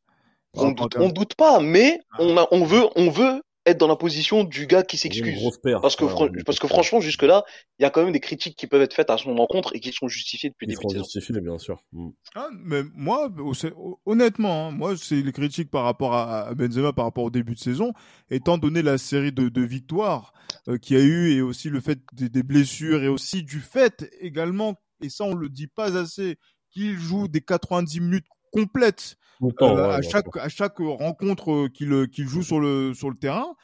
[0.54, 3.96] On doute, on doute pas, mais on a, on veut, on veut être dans la
[3.96, 5.40] position du gars qui s'excuse.
[5.80, 7.44] Parce que, fran- parce que franchement, jusque-là,
[7.78, 9.80] il y a quand même des critiques qui peuvent être faites à son encontre et
[9.80, 11.80] qui sont justifiées depuis le Ils début justifiés, bien sûr.
[11.92, 12.08] Mm.
[12.34, 13.30] Ah, mais moi,
[14.04, 17.54] honnêtement, hein, moi, c'est les critiques par rapport à, à Benzema par rapport au début
[17.54, 17.92] de saison,
[18.30, 20.32] étant donné la série de, de victoires
[20.68, 23.60] euh, qu'il y a eu et aussi le fait des, des blessures et aussi du
[23.60, 26.36] fait également, et ça on le dit pas assez,
[26.70, 30.78] qu'il joue des 90 minutes complètes Tout le temps, euh, ouais, à chaque à chaque
[30.78, 33.54] rencontre euh, qu'il qu'il joue sur le sur le terrain.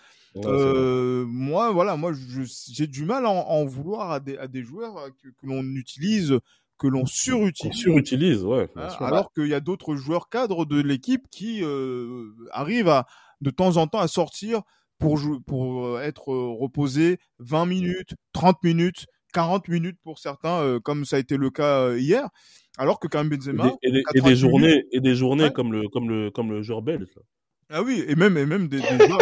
[0.45, 4.63] Euh, moi, voilà, moi, j'ai du mal à en, en vouloir à des, à des
[4.63, 6.39] joueurs euh, que, que l'on utilise,
[6.79, 7.77] que l'on surutilise.
[7.77, 12.89] surutilise, ouais, Hein, alors qu'il y a d'autres joueurs cadres de l'équipe qui euh, arrivent
[12.89, 13.07] à,
[13.41, 14.63] de temps en temps à sortir
[14.99, 20.81] pour, pour euh, être euh, reposés 20 minutes, 30 minutes, 40 minutes pour certains, euh,
[20.81, 22.29] comme ça a été le cas euh, hier.
[22.79, 25.45] Alors que Karim Et Benzema, des, et des- et 90 des journées, et des journées
[25.45, 25.53] Ouais.
[25.53, 27.09] comme le, comme le, comme le joueur belge.
[27.71, 29.19] ah oui, et même, et même des, des joueurs.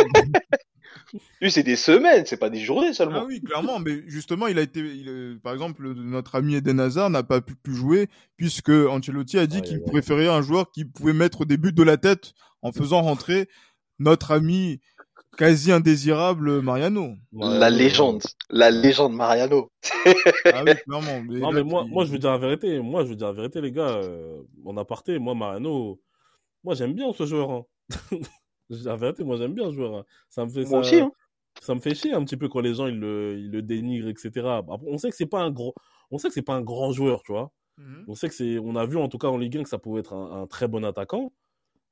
[1.41, 3.25] Lui, c'est des semaines, c'est pas des journées ah seulement.
[3.25, 7.11] oui, clairement, mais justement, il a été, il, euh, par exemple, notre ami Eden Hazard
[7.11, 10.85] n'a pas pu, pu jouer puisque Ancelotti a dit Aïe, qu'il préférait un joueur qui
[10.85, 13.49] pouvait mettre des buts de la tête en faisant rentrer
[13.99, 14.81] notre ami
[15.37, 17.15] quasi indésirable Mariano.
[17.33, 19.71] Ouais, la ouais, légende, la légende Mariano.
[20.47, 21.23] Ah oui, clairement.
[21.29, 22.81] Mais Non, là, mais moi, qui- moi, je veux dire la vérité.
[22.81, 23.89] Moi, je veux dire la vérité, les gars.
[24.03, 26.01] Euh, en aparté, moi, Mariano,
[26.65, 27.51] moi, j'aime bien ce joueur.
[27.51, 27.65] hein.
[28.69, 29.95] La vérité, moi, j'aime bien ce joueur.
[29.95, 30.05] hein.
[30.29, 31.13] Ça me fait Moi ça, aussi, hein.
[31.63, 34.09] ça me fait chier un petit peu quand les gens ils le, ils le dénigrent,
[34.09, 34.31] etc.
[34.45, 35.73] Après, on sait que c'est pas un gros,
[36.11, 37.53] on sait que c'est pas un grand joueur, tu vois.
[37.79, 38.05] Mhm.
[38.09, 39.79] On sait que c'est, on a vu en tout cas en Ligue 1 que ça
[39.79, 41.33] pouvait être un, un très bon attaquant.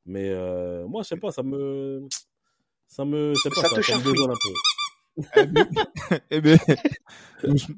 [0.05, 2.03] Mais euh, moi, je sais pas, ça me,
[2.89, 4.51] ça me, pas, Ça ça, te ça me désole un peu.
[6.31, 6.59] Eh ben,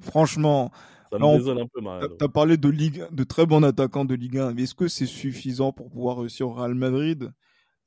[0.00, 0.70] franchement,
[1.10, 2.16] Ça me désole un peu, t'as Mariano.
[2.20, 4.52] as parlé de Ligue, de très bons attaquants de Ligue 1.
[4.54, 7.32] Mais est-ce que c'est suffisant pour pouvoir réussir au Real Madrid?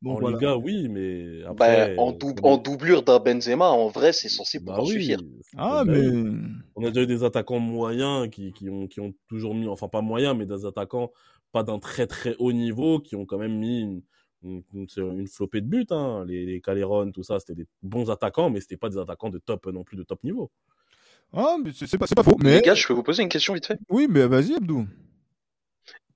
[0.01, 0.37] Donc En voilà.
[0.37, 1.97] Liga, oui, mais Bah, après.
[1.97, 4.97] en, euh, dou- en doublure d'un Benzema, en vrai, c'est censé Bah pouvoir oui.
[4.99, 5.19] suffire.
[5.57, 6.31] Ah, Bah mais oui.
[6.75, 9.89] On a déjà eu des attaquants moyens qui, qui, ont, qui ont toujours mis, enfin
[9.89, 11.11] pas moyens, mais des attaquants
[11.51, 14.01] pas d'un très très haut niveau, qui ont quand même mis une,
[14.43, 15.85] une, une, flopée de buts.
[15.91, 16.25] Hein.
[16.27, 19.39] Les, les Calderon, tout ça, c'était des bons attaquants, mais c'était pas des attaquants de
[19.39, 20.51] top non plus de top niveau.
[21.33, 22.37] ah, mais c'est pas, c'est pas faux.
[22.39, 24.87] Mais Les gars, je peux vous poser une question vite fait oui, mais vas-y, Abdou.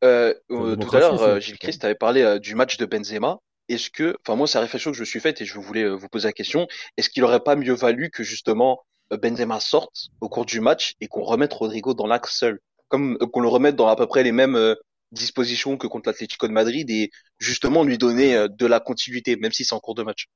[0.03, 3.39] Euh, euh, tout à l'heure, euh, Gilles Christ avait parlé euh, du match de Benzema.
[3.69, 5.83] Est-ce que, enfin moi, c'est la réflexion que je me suis faite et je voulais
[5.83, 6.67] euh, vous poser la question.
[6.97, 8.81] Est-ce qu'il aurait pas mieux valu que justement
[9.11, 12.59] Benzema sorte au cours du match et qu'on remette Rodrigo dans l'axe seul,
[12.89, 14.75] comme euh, qu'on le remette dans à peu près les mêmes
[15.13, 19.53] dispositions que contre l'Atlético de Madrid et justement lui donner euh, de la continuité, même
[19.53, 20.27] si c'est en cours de match.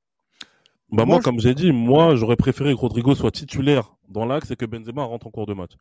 [0.90, 4.26] Bah Moi, moi, je- comme j'ai dit, moi j'aurais préféré que Rodrigo soit titulaire dans
[4.26, 5.72] l'axe et que Benzema rentre en cours de match.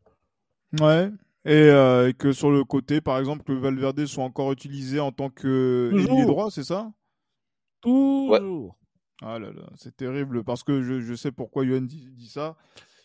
[0.80, 1.10] Ouais.
[1.46, 5.12] Et, euh, et que sur le côté, par exemple, que Valverde soit encore utilisé en
[5.12, 6.92] tant que ailier droit, c'est ça?
[7.82, 8.78] Toujours.
[9.22, 12.56] Ah là là, c'est terrible parce que je, je sais pourquoi Yohan dit, dit ça.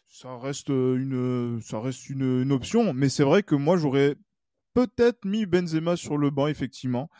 [0.08, 4.16] Ça reste euh, une, ça reste une, une option, mais c'est vrai que moi j'aurais
[4.74, 7.10] peut-être mis Benzema sur le banc effectivement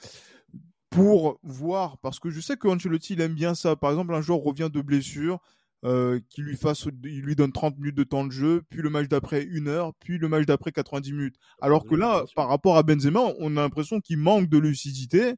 [0.90, 3.76] pour voir parce que je sais que Ancelotti il aime bien ça.
[3.76, 5.40] Par exemple, un joueur revient de blessure,
[5.84, 8.90] euh, qui lui fasse, il lui donne 30 minutes de temps de jeu, puis le
[8.90, 11.36] match d'après une heure, puis le match d'après 90 minutes.
[11.60, 15.34] Alors que là, par rapport à Benzema, on a l'impression qu'il manque de lucidité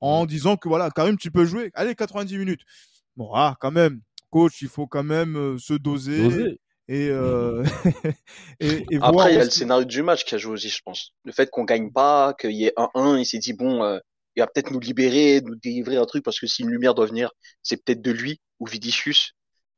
[0.00, 1.70] en disant que voilà, Karim, tu peux jouer.
[1.74, 2.62] Allez, 90 minutes.
[3.16, 6.58] Bon, ah, quand même, coach, il faut quand même euh, se doser.
[6.88, 7.64] Et, euh,
[8.60, 10.68] et, et voir Après, il y a le scénario du match qui a joué aussi,
[10.68, 11.12] je pense.
[11.24, 13.98] Le fait qu'on gagne pas, qu'il y ait 1-1, il s'est dit bon, euh,
[14.36, 17.06] il va peut-être nous libérer, nous délivrer un truc parce que si une lumière doit
[17.06, 17.30] venir,
[17.62, 19.32] c'est peut-être de lui ou Vinicius.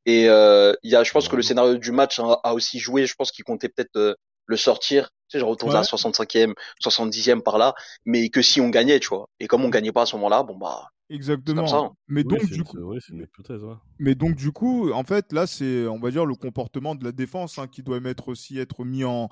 [0.05, 2.79] Et euh, il y a, je pense que le scénario du match a, a aussi
[2.79, 3.05] joué.
[3.05, 5.81] Je pense qu'il comptait peut-être euh, le sortir, tu sais, genre à Ouais.
[5.83, 7.73] 65e, 70e par là,
[8.05, 9.29] mais que si on gagnait, tu vois.
[9.39, 11.67] Et comme on gagnait pas à ce moment-là, bon bah, Exactement.
[11.67, 11.89] Ça.
[12.07, 13.63] Mais Oui, donc, du coup, c'est- oui, c'est une hypothèse.
[13.63, 13.75] ouais.
[13.97, 17.11] Mais donc du coup, en fait, là, c'est, on va dire, le comportement de la
[17.11, 19.29] défense hein, qui doit mettre aussi être mis en,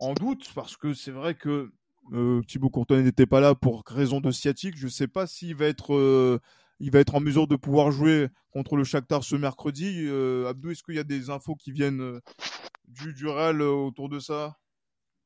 [0.00, 1.72] en doute, parce que c'est vrai que
[2.12, 4.76] euh, Thibaut Courtois n'était pas là pour raison de sciatique.
[4.76, 6.38] Je ne sais pas s'il va être, euh,
[6.80, 10.04] il va être en mesure de pouvoir jouer contre le Shakhtar ce mercredi.
[10.06, 12.20] Euh, Abdou, est-ce qu'il y a des infos qui viennent
[12.88, 14.56] du, du Real euh, autour de ça?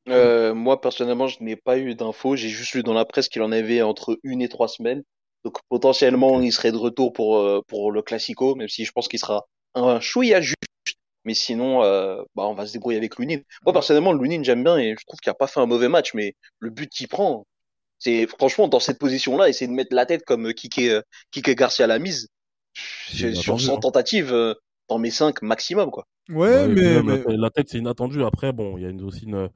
[0.09, 2.35] Euh, moi, personnellement, je n'ai pas eu d'infos.
[2.35, 5.03] J'ai juste lu dans la presse qu'il en avait entre une et trois semaines.
[5.47, 9.07] Donc, potentiellement, il serait de retour pour, euh, pour le Classico, même si je pense
[9.07, 10.57] qu'il sera un chouïa juste.
[11.23, 13.37] Mais sinon, euh, bah, on va se débrouiller avec Lunin.
[13.65, 16.13] Moi, personnellement, Lunin, j'aime bien et je trouve qu'il a pas fait un mauvais match,
[16.13, 17.47] mais le but qu'il prend,
[17.97, 21.87] c'est franchement, dans cette position-là, essayer de mettre la tête comme Kike, euh, Kike Garcia
[21.87, 22.27] l'a mise.
[23.07, 23.79] Sur inattendu, 100 hein.
[23.79, 24.53] tentatives, euh,
[24.89, 26.07] dans mes 5 maximum, quoi.
[26.27, 28.21] Ouais, mais, la, la tête, c'est inattendu.
[28.25, 29.49] Après, bon, il y a une- aussi une,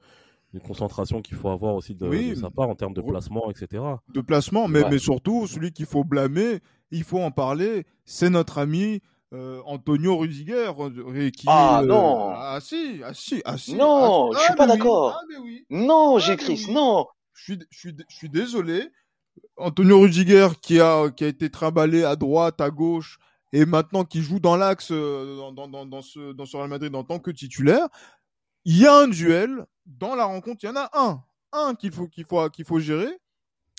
[0.52, 2.30] une concentration qu'il faut avoir aussi de, Oui.
[2.30, 3.82] de sa part en termes de placement, etc.
[4.08, 4.90] de placement, mais, Ouais.
[4.90, 6.60] mais surtout, celui qu'il faut blâmer,
[6.90, 9.00] il faut en parler, c'est notre ami
[9.32, 10.70] euh, Antonio Rudiger.
[10.78, 12.32] euh, Qui, Ah, euh, non.
[12.34, 13.74] Ah si, ah si, ah si.
[13.76, 15.16] Non, ah, je suis ah, pas oui, d'accord.
[15.18, 15.64] ah, oui.
[15.70, 16.74] Non, Ah, j'ai Chris, oui.
[16.74, 17.06] non.
[17.32, 18.90] Je suis, je suis, je suis désolé.
[19.56, 23.18] Antonio Rudiger qui a, qui a été trimballé à droite, à gauche,
[23.54, 26.94] et maintenant qui joue dans l'axe dans, dans, dans, dans ce, dans ce Real Madrid
[26.94, 27.88] en tant que titulaire.
[28.64, 30.60] Il y a un duel dans la rencontre.
[30.62, 31.22] Il y en a un,
[31.52, 33.10] un qu'il faut, qu'il faut, qu'il faut gérer.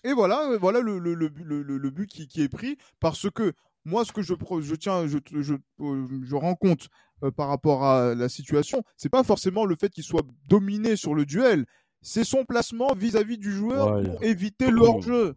[0.03, 3.53] Et voilà, voilà le, le, le, but- le, but qui, qui est pris parce que
[3.85, 6.87] moi, ce que je, je tiens, je, je, euh, je rends compte
[7.23, 11.15] euh, par rapport à la situation, c'est pas forcément le fait qu'il soit dominé sur
[11.15, 11.65] le duel,
[12.01, 14.03] c'est son placement vis-à-vis du joueur Ouais.
[14.03, 15.35] pour éviter le hors-jeu.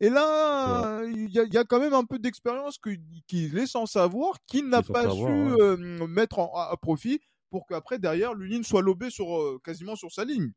[0.00, 2.78] Et là, il y, y a quand même un peu d'expérience
[3.28, 5.56] qu'il est censé avoir, qu'il n'a pas su ouais.
[5.60, 9.96] euh, mettre en- à, à profit pour qu'après, derrière, l'Union soit lobé sur, euh, quasiment
[9.96, 10.50] sur sa ligne.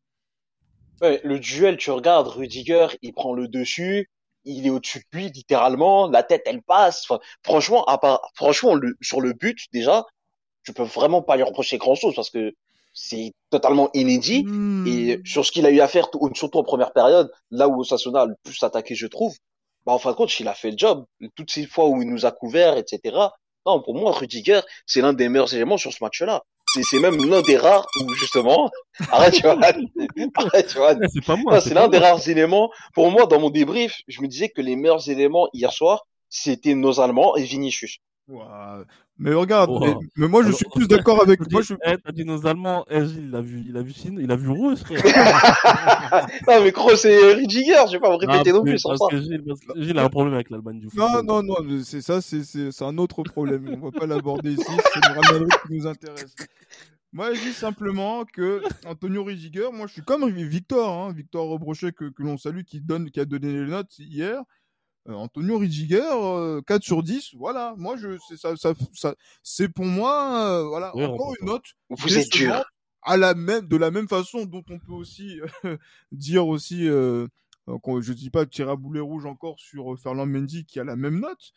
[1.02, 4.10] Ouais, le duel, tu regardes, Rudiger, il prend le dessus,
[4.43, 7.06] il est au-dessus de lui, littéralement, la tête, elle passe.
[7.10, 10.06] Enfin, franchement, à part, franchement, le, sur le but, déjà,
[10.63, 12.54] tu peux vraiment pas lui reprocher grand-chose parce que
[12.93, 14.43] c'est totalement inédit.
[14.45, 14.86] Hmm.
[14.88, 17.80] Et sur ce qu'il a eu à faire, tout- surtout en première période, là où
[17.80, 19.34] Osasuna a le plus attaqué, je trouve,
[19.86, 21.06] bah, en fin de compte, il a fait le job.
[21.36, 23.15] Toutes ces fois où il nous a couvert, etc.
[23.65, 26.43] Non, pour moi, Rudiger, c'est l'un des meilleurs éléments sur ce match-là.
[26.74, 28.70] C'est, c'est même l'un des rares où, justement,
[29.12, 29.60] arrête, Johan.
[30.36, 31.00] Arrête, Johan.
[31.14, 31.62] C'est pas moi.
[31.62, 32.70] C'est l'un des rares éléments.
[32.94, 36.76] Pour moi, dans mon débrief, je me disais que les meilleurs éléments hier soir, c'était
[36.76, 38.00] nos Allemands et Vinicius.
[39.18, 41.39] Mais regarde, mais, mais moi je Alors- suis plus d'accord avec.
[41.52, 41.74] Moi, je...
[41.86, 42.86] Eh, t'as dit nos Allemands.
[42.89, 44.80] Eh, Gilles, il a vu, il a vu Chine, il a vu rouge,
[46.48, 49.12] non, mais gros, c'est Rudiger, je vais pas me répéter Ah, non plus sans parce
[49.12, 49.18] ça.
[49.20, 51.26] Gilles, parce que Gilles a un problème avec l'Allemagne du Non, football.
[51.26, 53.78] non, non, mais c'est ça, c'est c'est- c'est un autre problème.
[53.82, 54.63] On va pas l'aborder ici.
[54.94, 56.36] C'est le Madrid qui nous intéresse.
[57.12, 61.92] Moi, je dis simplement que Antonio Rudiger, moi, je suis comme Victor, hein, Victor Rebrochet
[61.92, 64.42] que, que l'on salue, qui donne, qui a donné les notes hier.
[65.10, 67.74] Euh, Antonio Rudiger, euh, 4 sur 10, voilà.
[67.78, 71.63] Moi, je, c'est ça, ça, ça- c'est pour moi, euh, voilà, Oui, encore une note
[71.89, 72.63] Vous êtes dur.
[73.02, 75.78] à la même, de la même façon dont on peut aussi euh,
[76.12, 77.26] dire aussi, euh,
[77.69, 80.84] euh, je dis pas tirer à boulet rouge encore sur euh, Ferland Mendy qui a
[80.84, 81.54] la même note.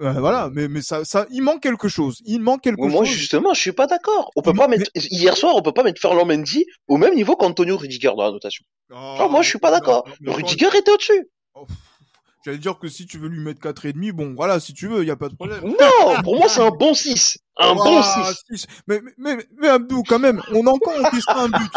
[0.00, 2.20] Euh, voilà, mais, mais ça, ça, il manque quelque chose.
[2.26, 3.14] Il manque quelque Moi, chose.
[3.14, 4.30] justement, je suis pas d'accord.
[4.36, 7.14] On peut Mais- pas mettre, hier soir, on peut pas mettre Ferland Mendy au même
[7.14, 8.64] niveau qu'Antonio Rudiger dans la notation.
[8.92, 10.06] Ah, Genre, moi, je suis pas d'accord.
[10.26, 11.28] Rudiger était au-dessus.
[11.54, 11.66] oh,
[12.46, 15.08] J'allais dire que si tu veux lui mettre 4,5, bon, voilà, si tu veux, il
[15.08, 15.64] y a pas de problème.
[15.64, 17.38] Non, pour moi, c'est un bon 6.
[17.56, 18.58] Un bon Ouah, 6.
[18.60, 18.66] six.
[18.86, 21.72] Mais, mais, mais, mais Abdou, quand même, on a encore encaissé un but.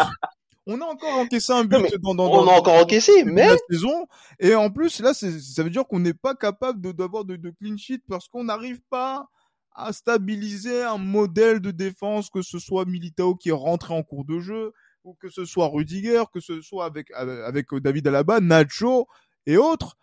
[0.66, 3.48] On a encore encaissé un but Non, dans, dans, On dans- a encore encaissé, mais
[3.48, 4.06] la saison.
[4.38, 5.26] Et en plus, là, ça
[5.64, 8.78] veut dire qu'on n'est pas capable de- d'avoir de, de clean sheet parce qu'on n'arrive
[8.90, 9.26] pas
[9.74, 14.24] à stabiliser un modèle de défense, que ce soit Militao qui est rentré en cours
[14.24, 18.38] de jeu, ou que ce soit Rudiger, que ce soit avec, avec, avec David Alaba,
[18.38, 19.08] Nacho
[19.46, 19.96] et autres.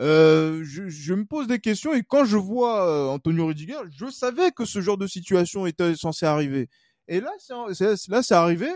[0.00, 4.10] Euh, je, je me pose des questions et quand je vois euh, Antonio Rudiger, je
[4.10, 6.68] savais que ce genre de situation était censé arriver.
[7.08, 8.70] Et là, c'est là, c'est arrivé.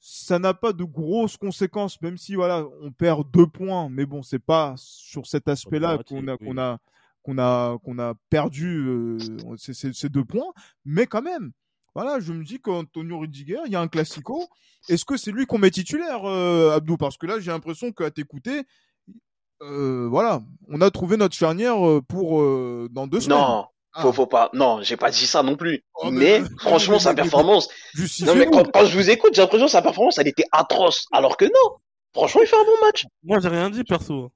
[0.00, 4.22] Ça n'a pas de grosses conséquences, même si voilà, on perd deux points, mais bon,
[4.22, 6.78] c'est pas sur cet aspect-là qu'on a, qu'on a,
[7.22, 9.18] qu'on a, qu'on a perdu euh,
[9.56, 10.52] ces deux points,
[10.84, 11.52] mais quand même,
[11.94, 14.46] voilà, je me dis qu'Antonio Rudiger, il y a un classico.
[14.88, 16.96] Est-ce que c'est lui qu'on met titulaire, euh, Abdou?
[16.96, 18.64] Parce que là, j'ai l'impression qu'à t'écouter,
[19.64, 23.38] euh, voilà, on a trouvé notre charnière euh, pour euh, dans deux semaines.
[23.38, 24.02] non, Ah.
[24.02, 24.50] faut, faut pas.
[24.52, 25.82] Non, j'ai pas dit ça non plus.
[25.94, 27.68] Oh, mais, mais- franchement, sa performance.
[28.20, 31.06] Non, mais quand, quand je vous écoute, j'ai l'impression que sa performance, elle était atroce.
[31.12, 31.76] Alors que non.
[32.14, 33.06] Franchement, il fait un bon match.
[33.24, 34.30] Moi, j'ai rien dit, perso.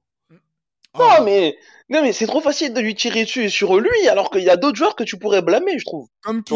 [0.93, 1.17] Ah.
[1.19, 1.57] Non, mais,
[1.89, 4.49] non, mais c'est trop facile de lui tirer dessus et sur lui, alors qu'il y
[4.49, 6.07] a d'autres joueurs que tu pourrais blâmer, je trouve.
[6.21, 6.53] Comme qui?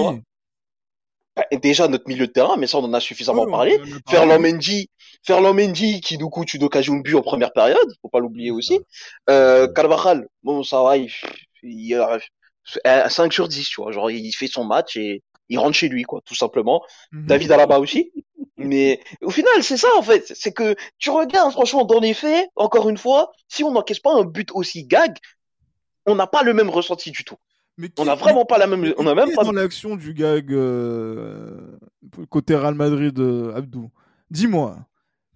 [1.35, 3.79] Bah, déjà, notre milieu de terrain, mais ça, on en a suffisamment parlé.
[4.07, 4.89] Ferland Mendy,
[5.23, 8.51] Ferland Mendy, qui nous coûte une occasion de but en première période, faut pas l'oublier
[8.51, 8.79] aussi.
[9.29, 11.09] Euh, Carvajal, bon, ça va, il,
[11.63, 12.19] il a
[12.85, 15.87] euh, 5 sur 10, tu vois, genre, il fait son match et il rentre chez
[15.87, 16.83] lui, quoi, tout simplement.
[17.11, 17.27] Mhm.
[17.27, 18.11] David Alaba aussi.
[18.57, 22.47] Mais au final, c'est ça en fait, c'est que tu regardes franchement dans les faits,
[22.55, 25.17] encore une fois, si on n'encaisse pas un but aussi gag,
[26.05, 27.37] on n'a pas le même ressenti du tout.
[27.77, 29.43] Mais On n'a vraiment pas la même, on a même pas.
[29.43, 31.79] dans l'action du gag euh,
[32.29, 33.89] côté Real Madrid, euh, Abdou?
[34.29, 34.77] Dis-moi.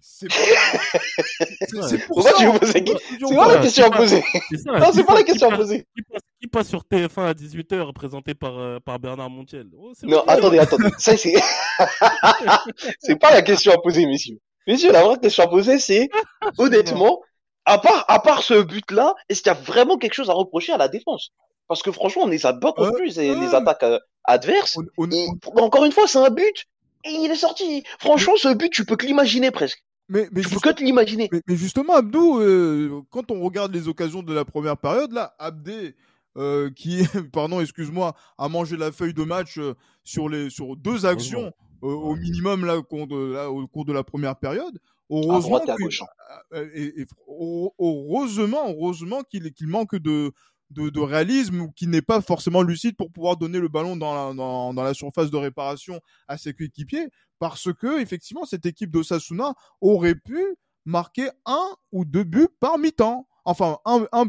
[0.00, 2.36] C'est pour Pourquoi ça.
[2.38, 4.24] tu en- me poses la on- question on- C'est pas la question à poser.
[4.66, 5.86] Non, c'est qui pas la passe- question à poser.
[5.96, 9.66] Qui passe, qui passe sur TF1 à 18h, présenté par, euh, par Bernard Montiel.
[9.76, 10.88] Oh, Non, attendez, attendez.
[10.98, 11.34] Ça, c'est,
[13.00, 14.38] c'est pas la question à poser, messieurs.
[14.66, 16.08] Messieurs, la vraie question à poser, c'est,
[16.58, 17.20] honnêtement,
[17.64, 20.72] à part, à part ce but-là, est-ce qu'il y a vraiment quelque chose à reprocher
[20.72, 21.30] à la défense?
[21.68, 24.76] Parce que franchement, on les a pas plus les attaques à, adverse.
[24.78, 26.64] On- on- Et on- encore une fois, c'est un but.
[27.04, 27.84] Et il est sorti.
[27.98, 29.82] Franchement, ce but, tu peux que l'imaginer presque.
[30.08, 31.28] Mais, mais peux que te l'imaginer.
[31.32, 35.34] Mais, mais justement, Abdou, euh, quand on regarde les occasions de la première période, là,
[35.38, 35.94] Abdé,
[36.36, 41.04] euh, qui, pardon, excuse-moi, a mangé la feuille de match euh, sur les sur deux
[41.06, 44.76] actions euh, au minimum là, au cours de, là, au cours de la première période.
[45.10, 46.02] À Heureusement, droite et à que- gauche.
[46.02, 46.06] hein.
[46.54, 50.32] euh, et, et heu- heureusement, heureusement qu'il qu'il manque de,
[50.70, 54.14] de, de réalisme ou qu'il n'est pas forcément lucide pour pouvoir donner le ballon dans
[54.14, 59.54] la, dans, la surface de réparation à ses coéquipiers, parce que effectivement cette équipe d'Osasuna
[59.80, 60.44] aurait pu
[60.84, 63.26] marquer un ou deux buts par mi-temps.
[63.44, 64.26] Enfin, un, un,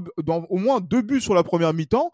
[0.50, 2.12] au moins deux buts sur la première mi-temps,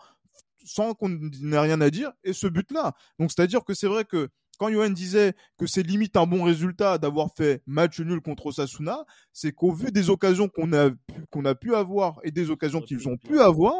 [0.65, 2.93] sans qu'on n'ait rien à dire, et ce but-là.
[3.19, 6.97] Donc c'est-à-dire que c'est vrai que quand Johan disait que c'est limite un bon résultat
[6.97, 10.89] d'avoir fait match nul contre Osasuna, c'est qu'au vu des occasions qu'on a
[11.31, 13.73] qu'on a pu avoir et des occasions qu'ils ont pu avoir,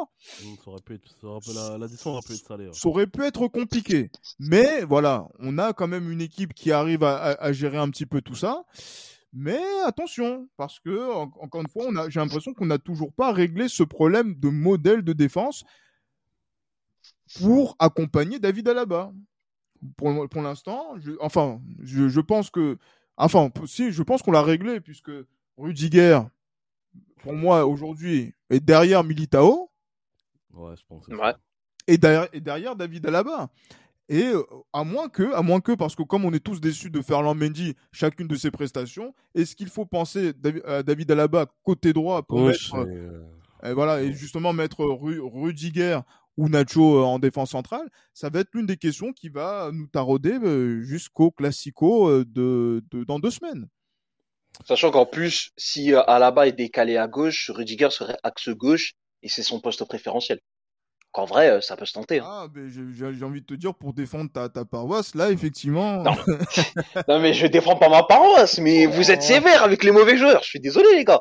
[0.64, 2.66] Ça aurait pu être, ça aurait pu- la, la distance aurait pu être salée.
[2.68, 2.74] ouais.
[2.74, 4.10] ça aurait pu être compliqué.
[4.40, 7.90] Mais voilà, on a quand même une équipe qui arrive à, à- à gérer un
[7.90, 8.64] petit peu tout ça.
[9.38, 13.12] Mais attention, parce que en- encore une fois, on a, j'ai l'impression qu'on n'a toujours
[13.14, 15.64] pas réglé ce problème de modèle de défense
[17.40, 19.12] pour accompagner David Alaba.
[19.98, 22.78] Pour, pour l'instant, je, enfin, je, je pense que,
[23.18, 25.12] enfin, si, je pense qu'on l'a réglé puisque
[25.58, 26.20] Rudiger,
[27.24, 29.70] pour moi aujourd'hui, est derrière Militao
[30.54, 31.08] Ouais, je pense.
[31.08, 31.34] Ouais.
[31.88, 33.50] et derrière, et derrière David Alaba.
[34.08, 34.32] Et
[34.72, 37.34] à moins que, à moins que, parce que comme on est tous déçus de Ferland
[37.36, 40.34] Mendy, chacune de ses prestations, est-ce qu'il faut penser
[40.66, 43.24] à David Alaba côté droit pour mettre, euh,
[43.64, 46.00] euh, voilà, et justement mettre Ru- Rudiger
[46.38, 49.88] ou Nacho euh, en défense centrale Ça va être l'une des questions qui va nous
[49.88, 53.68] tarauder euh, jusqu'au Classico euh, de, de- dans deux semaines.
[54.66, 59.28] Sachant qu'en plus, si euh, Alaba est décalé à gauche, Rudiger serait axe gauche et
[59.30, 60.40] c'est son poste préférentiel.
[61.12, 62.20] Qu'en vrai, ça peut se tenter.
[62.20, 62.26] hein.
[62.28, 66.04] Ah, ben, j'ai envie de te dire pour défendre ta, ta paroisse, là effectivement.
[66.04, 66.12] Non.
[67.08, 69.26] Non mais je défends pas ma paroisse, mais vous êtes Oh.
[69.26, 70.44] sévère avec les mauvais joueurs.
[70.44, 71.20] Je suis désolé les gars.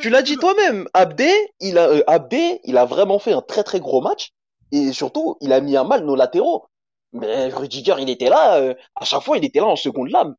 [0.00, 3.62] Tu l'as dit toi-même, Abdé, il a euh, Abdé, il a vraiment fait un très
[3.62, 4.30] très gros match
[4.72, 6.66] et surtout, il a mis à mal nos latéraux.
[7.12, 10.34] Mais Rudiger, il était là, euh, à chaque fois, il était là en seconde lame.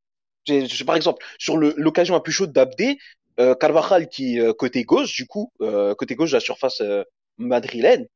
[0.85, 2.97] Par exemple, sur l'occasion la plus chaude d'Abdé,
[3.39, 7.03] euh, Carvajal qui euh, côté gauche, du coup, euh, côté gauche de la surface euh,
[7.37, 8.07] madrilène,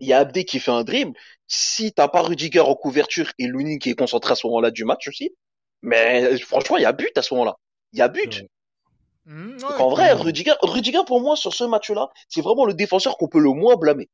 [0.00, 1.16] il y a Abdé qui fait un dribble.
[1.46, 4.84] Si t'as pas Rudiger en couverture et Louni qui est concentré à ce moment-là du
[4.84, 5.30] match aussi,
[5.82, 7.56] mais franchement, il y a but à ce moment-là.
[7.92, 8.44] Il y a but.
[9.26, 10.12] Mmh, ouais, Donc en vrai.
[10.12, 13.76] Rudiger, Rudiger pour moi sur ce match-là, c'est vraiment le défenseur qu'on peut le moins
[13.76, 14.08] blâmer.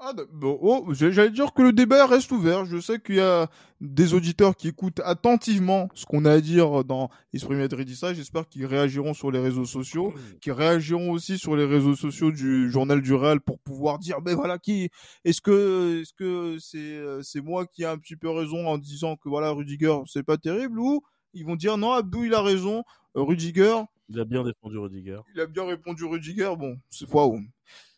[0.00, 2.64] Ah, bon, oh, j'allais dire que le débat reste ouvert.
[2.66, 3.48] Je sais qu'il y a
[3.80, 8.12] des auditeurs qui écoutent attentivement ce qu'on a à dire dans Esprit Madridista.
[8.12, 12.70] J'espère qu'ils réagiront sur les réseaux sociaux, qui réagiront aussi sur les réseaux sociaux du
[12.70, 14.90] journal du Real pour pouvoir dire, ben voilà, qui
[15.24, 19.16] est-ce que est-ce que c'est c'est moi qui ai un petit peu raison en disant
[19.16, 21.02] que voilà Rudiger c'est pas terrible ou
[21.34, 22.82] ils vont dire non Abdou il a raison,
[23.16, 23.76] euh, Rudiger
[24.08, 25.18] Il a bien défendu Rudiger.
[25.34, 26.52] il a bien répondu Rudiger.
[26.58, 27.40] Bon, c'est waouh.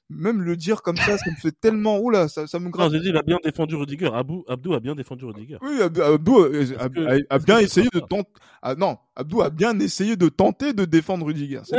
[0.08, 2.92] Même le dire comme ça, ça me fait tellement oula, ça, ça me Non, gratte.
[2.92, 4.08] j'ai dit, il a bien défendu Rudiger.
[4.14, 5.58] Abou, Abdou a bien défendu Rudiger.
[5.62, 8.30] Oui, Ab- Abdou euh, a, que- a- a est-ce bien essayé de tenter.
[8.62, 11.62] Ah non, Abdou a bien essayé de tenter de défendre Rudiger.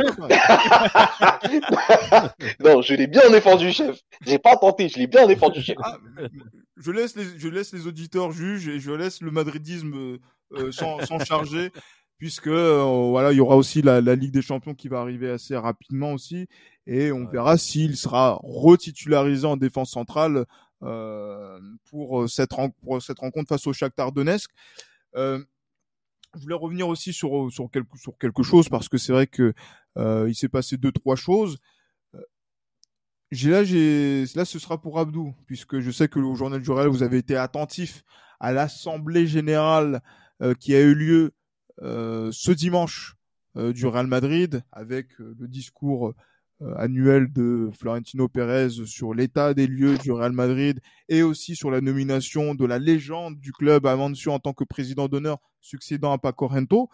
[2.60, 3.98] Non, je l'ai bien défendu, chef.
[4.26, 5.76] J'ai pas tenté, je l'ai bien défendu, chef.
[5.82, 5.96] Ah,
[6.76, 10.18] je laisse les, je laisse les auditeurs juger et je laisse le madridisme euh,
[10.54, 11.72] euh, s'en charger
[12.18, 15.30] puisque euh, voilà, il y aura aussi la, la Ligue des Champions qui va arriver
[15.30, 16.46] assez rapidement aussi
[16.86, 17.32] et on Ouais.
[17.32, 20.46] verra s'il sera retitularisé en défense centrale
[20.82, 21.58] euh,
[21.90, 22.50] pour euh, cette
[22.82, 24.50] pour cette rencontre face au Shakhtar Donetsk.
[25.16, 25.42] Euh,
[26.36, 29.54] je voulais revenir aussi sur sur quelque sur quelque chose parce que c'est vrai que
[29.96, 31.58] euh, il s'est passé deux trois choses.
[32.14, 32.20] Euh,
[33.30, 36.70] J'ai là j'ai là ce sera pour Abdou puisque je sais que au journal du
[36.70, 38.04] Real vous avez été attentif
[38.40, 40.02] à l'assemblée générale
[40.42, 41.30] euh, qui a eu lieu euh,
[41.82, 43.14] ce dimanche
[43.56, 46.14] euh, du Real Madrid avec euh, le discours
[46.60, 51.70] euh, annuel de Florentino Pérez sur l'état des lieux du Real Madrid et aussi sur
[51.70, 56.18] la nomination de la légende du club Amancio en tant que président d'honneur succédant à
[56.18, 56.88] Paco Rento.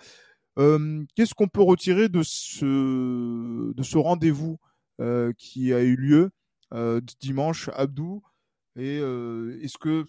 [0.58, 4.58] Euh, Qu'est-ce qu'on peut retirer de ce, de ce rendez-vous
[5.00, 6.30] euh, qui a eu lieu
[6.72, 8.22] euh, dimanche, Abdou?
[8.76, 10.06] Et euh, est-ce que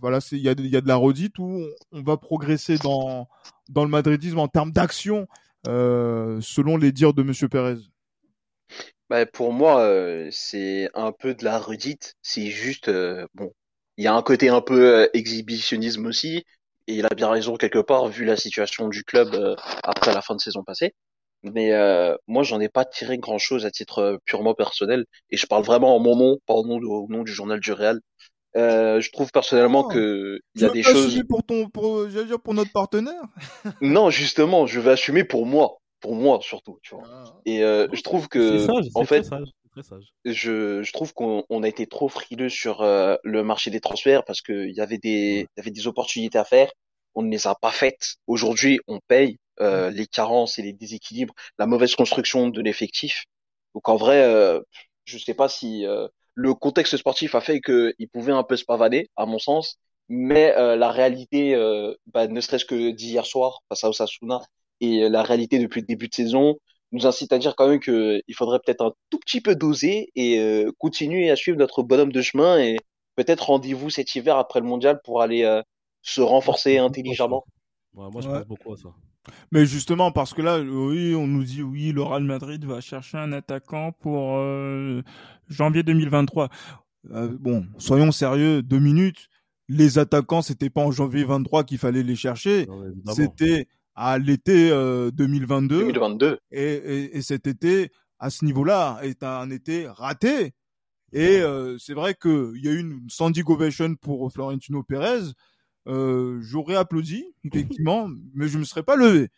[0.00, 3.28] voilà, il y a, de- la redite on, on va progresser dans
[3.68, 5.26] dans le madridisme en termes d'action
[5.66, 7.76] euh, selon les dires de Monsieur Pérez
[9.08, 12.14] Bah, pour moi, euh, c'est un peu de la redite.
[12.22, 13.52] C'est juste, euh, bon,
[13.96, 16.44] il y a un côté un peu euh, exhibitionnisme aussi.
[16.88, 20.22] Et il a bien raison quelque part, vu la situation du club euh, après la
[20.22, 20.94] fin de saison passée.
[21.42, 25.04] Mais euh, moi, j'en ai pas tiré grand-chose à titre purement personnel.
[25.30, 28.00] Et je parle vraiment en mon nom, pas au nom du journal du Real.
[28.56, 29.88] Euh, je trouve personnellement Non.
[29.88, 31.06] que il y a veux des choses.
[31.06, 33.22] assumer pour ton, pour, j'allais dire pour notre partenaire?
[33.82, 37.04] Non, justement, je vais assumer pour moi, pour moi surtout, tu vois.
[37.44, 40.04] Et euh, je trouve que, sage, en fait, sage, c'est très sage.
[40.24, 44.24] je, je trouve qu'on on a été trop frileux sur euh, le marché des transferts
[44.24, 46.70] parce qu'il y avait des, il y avait des opportunités à faire.
[47.14, 48.16] On ne les a pas faites.
[48.26, 53.24] Aujourd'hui, on paye euh, les carences et les déséquilibres, la mauvaise construction de l'effectif.
[53.74, 54.60] Donc en vrai, euh,
[55.04, 58.64] je sais pas si euh, le contexte sportif a fait qu'il pouvait un peu se
[58.66, 59.78] pavaner, à mon sens,
[60.08, 64.42] mais euh, la réalité, euh, bah, ne serait-ce que d'hier soir face à Osasuna
[64.80, 66.56] et la réalité depuis le début de saison,
[66.92, 70.38] nous incite à dire quand même qu'il faudrait peut-être un tout petit peu doser et
[70.40, 72.76] euh, continuer à suivre notre bonhomme de chemin et
[73.16, 75.62] peut-être rendez-vous cet hiver après le mondial pour aller euh,
[76.02, 77.44] se renforcer intelligemment.
[77.94, 78.38] Ouais, moi, je Ouais.
[78.38, 78.94] pense beaucoup à ça.
[79.52, 83.18] Mais justement, parce que là, oui, on nous dit, oui, le Real Madrid va chercher
[83.18, 85.02] un attaquant pour euh,
[85.48, 86.48] janvier 2023.
[87.12, 89.28] Euh, bon, soyons sérieux, deux minutes.
[89.68, 92.68] Les attaquants, c'était pas en janvier 23 qu'il fallait les chercher.
[93.12, 95.78] C'était à l'été euh, 2022.
[95.78, 96.38] 2022.
[96.52, 100.52] Et, et, et cet été, à ce niveau-là, est un été raté.
[101.12, 105.32] Et euh, c'est vrai qu'il y a eu une standing ovation pour Florentino Pérez.
[105.88, 109.28] Euh, J'aurais applaudi, effectivement, mais je me serais pas levé.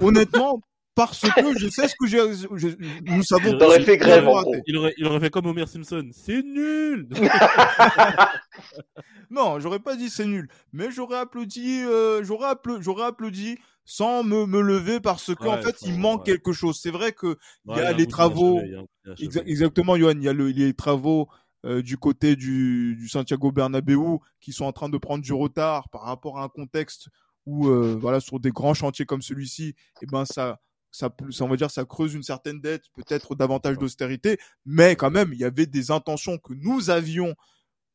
[0.00, 0.60] Honnêtement,
[0.94, 2.18] parce que je sais ce que j'ai.
[2.56, 3.56] je- Nous savons.
[3.58, 4.54] T'aurais tous fait grève, en gros.
[4.66, 6.08] Il aurait, il aurait fait comme Homer Simpson.
[6.12, 7.08] C'est nul
[9.30, 14.22] Non, j'aurais pas dit c'est nul, mais j'aurais applaudi, euh, j'aurais appla- j'aurais applaudi sans
[14.24, 16.32] me, me lever parce qu'en Ouais, fait ça, il manque ouais.
[16.32, 16.78] quelque chose.
[16.82, 17.36] C'est vrai que
[17.66, 18.60] il Ouais, y a les travaux.
[18.64, 19.28] il y a d'inachevé.
[19.28, 20.12] Exa- exactement, Johan.
[20.16, 21.28] Il y a le, les travaux
[21.64, 25.88] euh, du côté du, du Santiago Bernabéu qui sont en train de prendre du retard
[25.88, 27.08] par rapport à un contexte
[27.46, 31.48] où, euh, voilà, sur des grands chantiers comme celui-ci, eh ben ça, ça, ça, on
[31.48, 35.44] va dire, ça creuse une certaine dette, peut-être davantage d'austérité, mais quand même, il y
[35.44, 37.34] avait des intentions que nous avions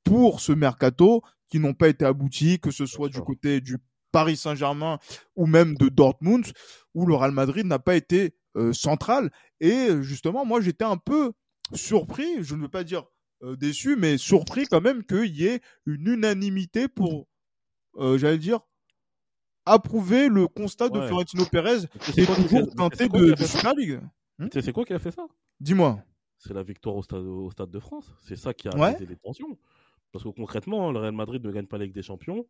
[0.03, 3.77] pour ce mercato qui n'ont pas été abouties, que ce soit du côté du
[4.11, 4.99] Paris Saint-Germain
[5.35, 6.45] ou même de Dortmund,
[6.93, 9.31] où le Real Madrid n'a pas été euh, central.
[9.59, 11.31] Et justement, moi, j'étais un peu
[11.73, 13.05] surpris, je ne veux pas dire
[13.43, 17.27] euh, déçu, mais surpris quand même qu'il y ait une unanimité pour,
[17.97, 18.59] euh, j'allais dire,
[19.65, 21.01] approuver le constat de.
[21.01, 23.99] Florentino Pérez, qui est toujours teinté de, de Super League.
[24.51, 25.25] Sais, c'est quoi qui a fait ça?
[25.59, 25.99] Dis-moi.
[26.37, 28.11] C'est la victoire au stade, au stade de France.
[28.21, 28.97] C'est ça qui a Ouais.
[28.99, 29.57] les tensions.
[30.11, 32.45] Parce que concrètement, le Real Madrid ne gagne pas la Ligue des Champions.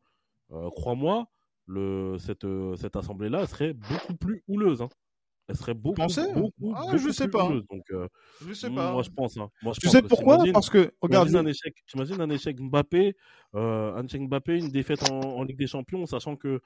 [0.51, 1.27] Euh, Crois-moi,
[1.67, 4.81] le, cette, cette assemblée-là serait beaucoup plus houleuse.
[4.81, 4.89] hein.
[5.49, 7.49] Elle serait beaucoup, pensez beaucoup, Ah, beaucoup je sais pas.
[7.49, 8.07] Donc, euh,
[8.47, 9.37] Je sais moi, je pense.
[9.37, 9.49] hein.
[9.61, 10.37] Moi, je Tu pense sais pourquoi?
[10.53, 13.15] Parce que, regarde, un échec, t'imagines un échec Mbappé,
[13.55, 16.61] euh, un échec Mbappé, une défaite en, en Ligue des Champions, sachant que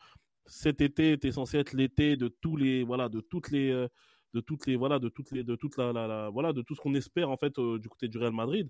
[0.45, 3.88] cet été était censé être l'été de tous les, voilà, de toutes les, euh,
[4.34, 6.75] de toutes les, voilà, de toutes les, de toute la, la- la- voilà, de tout
[6.75, 8.69] ce qu'on espère en fait euh, du côté du Real Madrid.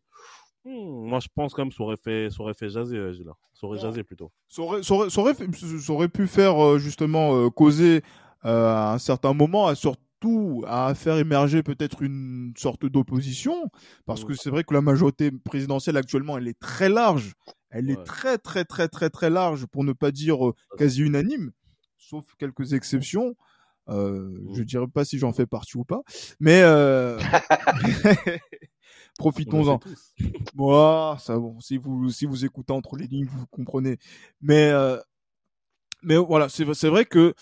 [0.66, 3.32] Hmm, moi, je pense quand même ça aurait fait, ça aurait fait jaser, euh, Gilles.
[3.54, 3.84] Ça aurait Ouais.
[3.84, 4.32] jasé plutôt.
[4.48, 8.02] ça aurait, ça aurait, ça aurait ça aurait pu faire euh, justement causer
[8.42, 13.70] à un certain moment, à surtout à faire émerger peut-être une sorte d'opposition,
[14.06, 17.34] parce que c'est vrai que la majorité présidentielle actuellement, elle est très large,
[17.70, 21.52] elle est très très très très très large, pour ne pas dire euh, quasi unanime,
[21.98, 23.36] sauf quelques exceptions.
[23.90, 24.38] Euh.
[24.54, 26.02] Je dirais pas si j'en fais partie ou pas,
[26.40, 27.20] mais euh...
[29.18, 29.80] Profitons-en.
[30.54, 33.98] Moi, ça bon, si vous si vous écoutez entre les lignes, vous comprenez.
[34.42, 34.98] Mais euh,
[36.04, 37.34] mais voilà, c'est c'est vrai que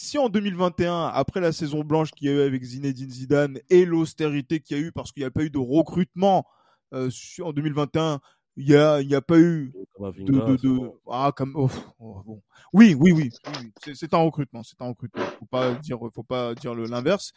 [0.00, 3.84] si en 2021, après la saison blanche qu'il y a eu avec Zinedine Zidane et
[3.84, 6.46] l'austérité qu'il y a eu parce qu'il n'y a pas eu de recrutement
[6.94, 7.10] euh,
[7.42, 8.20] en 2021,
[8.56, 11.68] il y a n'y a pas eu de, ah comme oh,
[11.98, 12.42] oh, bon.
[12.72, 13.96] oui oui oui, oui, oui.
[13.96, 17.32] c'est un recrutement c'est un recrutement faut pas dire faut pas dire l'inverse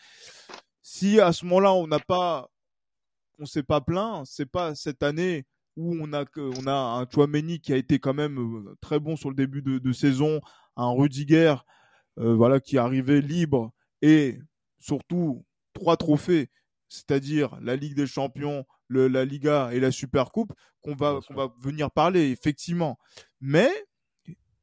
[0.84, 2.48] si à ce moment-là on n'a pas
[3.40, 5.46] on s'est pas plaint c'est pas cette année
[5.76, 9.16] où on a on a un Chouameni qui a été quand même euh, très bon
[9.16, 10.42] sur le début de, de saison
[10.76, 11.56] un Rudiger
[12.20, 14.40] euh, voilà qui est arrivé libre et
[14.80, 16.50] surtout trois trophées
[16.90, 21.34] c'est-à-dire la Ligue des Champions le, la Liga et la Super Coupe qu'on va, qu'on
[21.34, 23.00] va venir parler, effectivement.
[23.40, 23.72] Mais,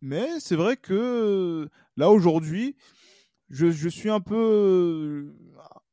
[0.02, 2.76] mais c'est vrai que là, aujourd'hui,
[3.48, 5.34] je, je suis un peu,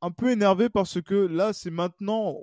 [0.02, 2.36] un peu énervé parce que là, c'est maintenant,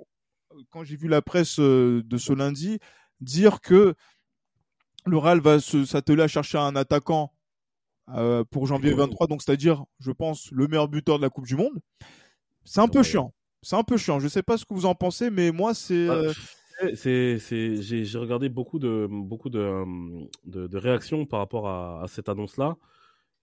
[0.71, 2.79] quand j'ai vu la presse euh, de ce lundi,
[3.21, 3.93] dire que
[5.05, 7.33] le Real va s'atteler à chercher un attaquant
[8.09, 11.55] euh, pour janvier 23, donc c'est-à-dire, je pense, le meilleur buteur de la Coupe du
[11.55, 11.79] Monde.
[12.63, 13.33] C'est un peu chiant.
[13.61, 14.19] C'est un peu chiant.
[14.19, 16.07] Je sais pas ce que vous en pensez, mais moi, c'est.
[16.09, 19.83] Ah, euh, C'est- C'est, c'est, j'ai, j'ai regardé beaucoup de, beaucoup de,
[20.45, 22.75] de, de réactions par rapport à, à cette annonce-là.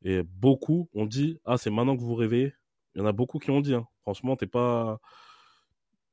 [0.03, 2.53] Et beaucoup ont dit Ah, c'est maintenant que vous rêvez.
[2.95, 3.73] Il y en a beaucoup qui ont dit.
[3.75, 3.87] hein.
[4.03, 4.99] Franchement, t'es pas.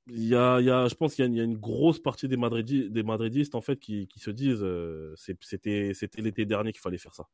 [0.10, 2.38] il y a, il y a, je pense qu'il y, a une grosse partie des,
[2.38, 6.82] Madridi, des madridistes en fait qui, qui se disent euh, c'était c'était l'été dernier qu'il
[6.82, 7.28] fallait faire ça.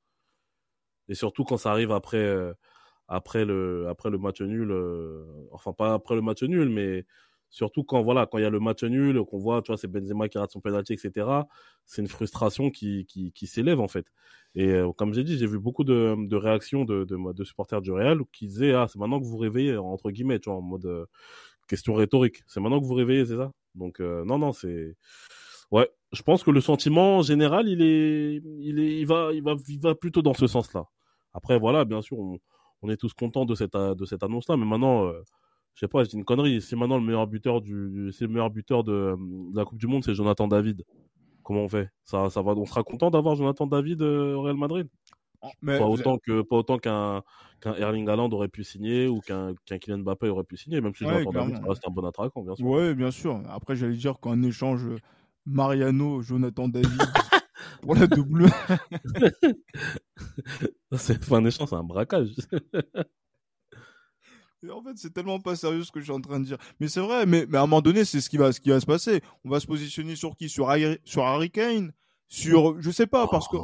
[1.10, 2.54] Et surtout quand ça arrive après euh,
[3.08, 7.06] après le après le match nul, euh, enfin pas après le match nul, mais
[7.50, 9.88] surtout quand voilà quand il y a le match nul, qu'on voit tu vois c'est
[9.88, 11.48] Benzema qui rate son penalty etc.
[11.86, 14.08] C'est une frustration qui qui, qui s'élève en fait.
[14.56, 17.82] Et euh, comme j'ai dit, j'ai vu beaucoup de, de réactions de, de, de supporters
[17.82, 20.62] du Real qui disaient ah c'est maintenant que vous réveillez entre guillemets tu vois en
[20.62, 21.08] mode
[21.68, 22.44] question rhétorique.
[22.48, 23.52] C'est maintenant que vous réveillez, c'est ça?
[23.76, 24.96] Donc euh, non, non, c'est
[25.72, 25.90] ouais.
[26.14, 29.80] Je pense que le sentiment général, il est, il est, il va, il va, il
[29.80, 30.86] va plutôt dans ce sens-là.
[31.34, 32.40] Après, voilà, bien sûr, on,
[32.84, 35.24] on, est tous contents de cette, de cette annonce-là, mais maintenant, euh,
[35.74, 36.62] je sais pas, c'est une connerie.
[36.62, 39.88] Si maintenant le meilleur buteur du, c'est le meilleur buteur de, de, la Coupe du
[39.88, 40.84] Monde, c'est Jonathan David.
[41.42, 41.90] Comment on fait?
[42.06, 42.54] Ça, ça va.
[42.54, 44.88] On sera content d'avoir Jonathan David euh, au Real Madrid?
[45.62, 47.22] Mais pas, autant que, pas autant qu'un
[47.60, 50.96] qu'un Erling Haaland aurait pu signer ou qu'un qu'un Kylian Mbappé aurait pu signer, même
[50.96, 52.66] si ouais, David reste un bon attaquant, bien sûr.
[52.66, 53.42] Oui, bien sûr.
[53.50, 54.88] Après, j'allais dire qu'en échange,
[55.46, 57.02] Mariano, Jonathan David
[57.82, 58.50] pour la double.
[60.98, 62.30] c'est pas un échange, c'est un braquage.
[64.70, 66.58] en fait, c'est tellement pas sérieux ce que je suis en train de dire.
[66.80, 68.70] Mais c'est vrai, mais, mais à un moment donné, c'est ce qui va, ce qui
[68.70, 69.22] va se passer.
[69.44, 70.50] On va se positionner sur qui?
[70.50, 71.92] Sur, Harry, sur Harry Kane?
[72.28, 73.58] Sur, je sais pas, parce que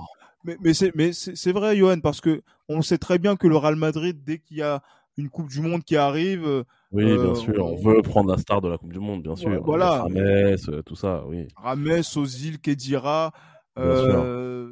[0.43, 3.57] mais, mais c'est mais c'est vrai, Johan, parce que on sait très bien que le
[3.57, 4.81] Real Madrid, dès qu'il y a
[5.17, 8.37] une Coupe du Monde qui arrive, euh, oui, bien euh, sûr, on veut prendre la
[8.37, 9.61] star de la Coupe du Monde, bien sûr.
[9.63, 11.47] Voilà, Rames, euh, tout ça, oui.
[11.55, 13.31] Rames, Ozil, Kedira.
[13.77, 14.69] Euh,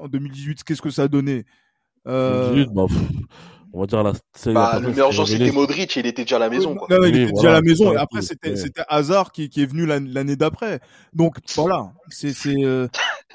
[0.00, 1.44] en 2018, qu'est-ce que ça a donné?
[2.06, 2.86] 2018, bah,
[3.72, 4.12] on va dire la,
[4.52, 6.88] bah, le meilleur joueur c'était Modric il était déjà à la maison quoi.
[6.90, 9.66] Non, il était déjà à la maison et après c'était c'était Hazard qui, qui est
[9.66, 10.80] venu l'année d'après
[11.12, 12.88] donc voilà c'est c'est euh,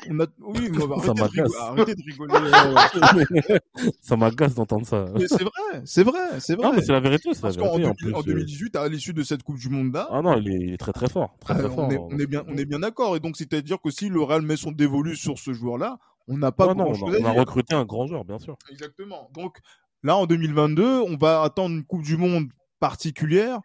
[0.09, 1.55] on a oui mais ça m'agace.
[1.59, 3.59] arrêtez de rigoler.
[4.01, 5.05] Ça m'agace d'entendre ça.
[5.15, 7.85] Mais c'est vrai c'est vrai c'est vrai non mais c'est la vérité c'est la vérité
[7.85, 10.73] en, plus, en 2018 à l'issue de cette Coupe du Monde là ah non il
[10.73, 12.79] est, très très fort très, très on, fort, est, on est bien on est bien
[12.79, 13.15] d'accord.
[13.15, 15.77] Et donc c'est à dire que si le Real met son dévolu sur ce joueur
[15.77, 18.57] là on n'a pas non, on, a, on a recruté un grand joueur bien sûr.
[18.71, 19.29] Exactement.
[19.33, 19.59] Donc
[20.05, 23.59] Là, en 2022, on va attendre une Coupe du Monde particulière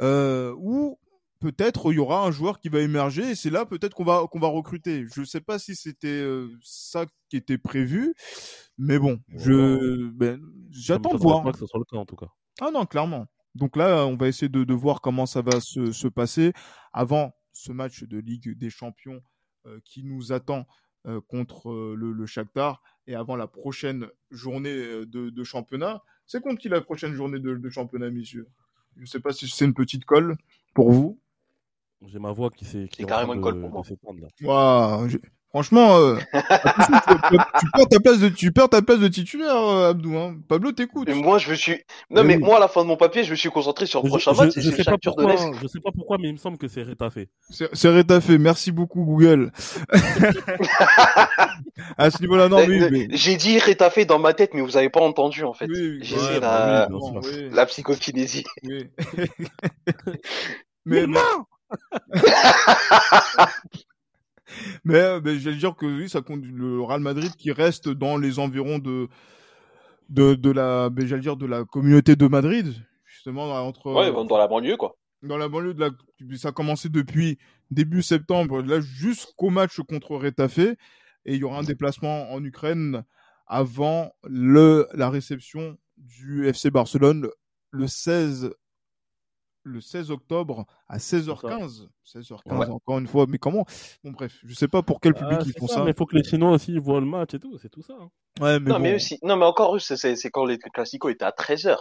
[0.00, 0.98] euh, où
[1.42, 4.26] peut-être il y aura un joueur qui va émerger et c'est là peut-être qu'on va
[4.30, 5.06] qu'on va recruter.
[5.12, 8.14] Je ne sais pas si c'était euh, ça qui était prévu,
[8.78, 10.40] mais bon, je ben,
[10.70, 11.42] j'attends de voir.
[11.42, 12.28] Pas que ce soit le cas en tout cas.
[12.60, 13.26] Ah non, clairement.
[13.56, 16.52] Donc là, on va essayer de, de voir comment ça va se, se, passer
[16.92, 19.20] avant ce match de Ligue des Champions
[19.66, 20.66] euh, qui nous attend
[21.06, 24.74] euh, contre le, le Shakhtar et avant la prochaine journée
[25.04, 26.02] de, de championnat.
[26.24, 28.46] C'est contre qui la prochaine journée de, de championnat, messieurs?
[28.96, 30.36] Je ne sais pas si c'est une petite colle
[30.74, 31.18] pour vous.
[32.06, 32.88] J'ai ma voix qui s'est.
[32.96, 33.82] C'est carrément une colle pour moi.
[34.42, 35.08] Wow,
[35.52, 36.40] Franchement, euh, tu,
[37.74, 40.16] perds ta place de, tu perds ta place de titulaire, euh, Abdou.
[40.16, 40.36] Hein.
[40.48, 41.10] Pablo, t'écoute.
[41.10, 41.76] Moi, je me suis.
[42.08, 44.08] Non, mais, moi, à la fin de mon papier, je me suis concentré sur le
[44.08, 44.52] prochain match.
[44.56, 46.82] Je, je, sais pas pourquoi, je sais pas pourquoi, mais il me semble que c'est
[46.82, 47.28] Rétafé.
[47.50, 48.38] C'est Rétafé.
[48.38, 49.52] Merci beaucoup, Google.
[51.98, 52.66] à ce niveau-là, non.
[52.66, 53.08] Mais...
[53.10, 55.66] J'ai dit Rétafé dans ma tête, mais vous avez pas entendu, en fait.
[55.66, 56.88] Oui, J'ai ouais, la...
[56.88, 58.44] Bah oui, la psychokinésie.
[58.62, 58.86] Oui.
[60.86, 61.20] mais non
[64.84, 68.38] mais, mais j'allais dire que oui, ça compte le Real Madrid qui reste dans les
[68.38, 69.08] environs de
[70.08, 73.92] de, de la, j'allais dire de la communauté de Madrid, justement entre.
[73.92, 74.96] Ouais, dans la banlieue quoi.
[75.22, 75.90] Dans la banlieue de la,
[76.36, 77.38] ça a commencé depuis
[77.70, 80.76] début septembre, là jusqu'au match contre Retafe, et
[81.24, 83.04] il y aura un déplacement en Ukraine
[83.46, 87.28] avant le la réception du FC Barcelone
[87.70, 88.50] le 16
[89.64, 91.88] le 16 octobre à 16h15.
[92.06, 93.64] 16h15 encore une fois, mais comment?
[94.04, 95.84] Bon bref, je sais pas pour quel public ah, ils font ça, ça.
[95.84, 97.94] Mais il faut que les Chinois aussi voient le match et tout, c'est tout ça.
[98.00, 98.10] Hein.
[98.40, 98.82] Ouais, mais non, bon.
[98.82, 101.76] mais aussi, non, mais encore c'est quand les classicos étaient à 13h.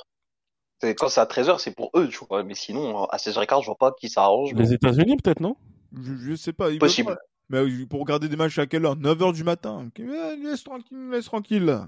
[0.97, 2.43] Quand c'est à 13h, c'est pour eux, tu vois.
[2.43, 4.53] Mais sinon, à 16h15, je vois pas qui s'arrange.
[4.53, 5.55] Les États-unis, peut-être, non?
[5.93, 6.75] Je, je, sais pas.
[6.77, 7.17] Possible.
[7.49, 8.95] Mais euh, pour regarder des matchs à quelle heure?
[8.95, 9.89] 9h du matin.
[9.97, 11.81] Laisse tranquille, laisse tranquille.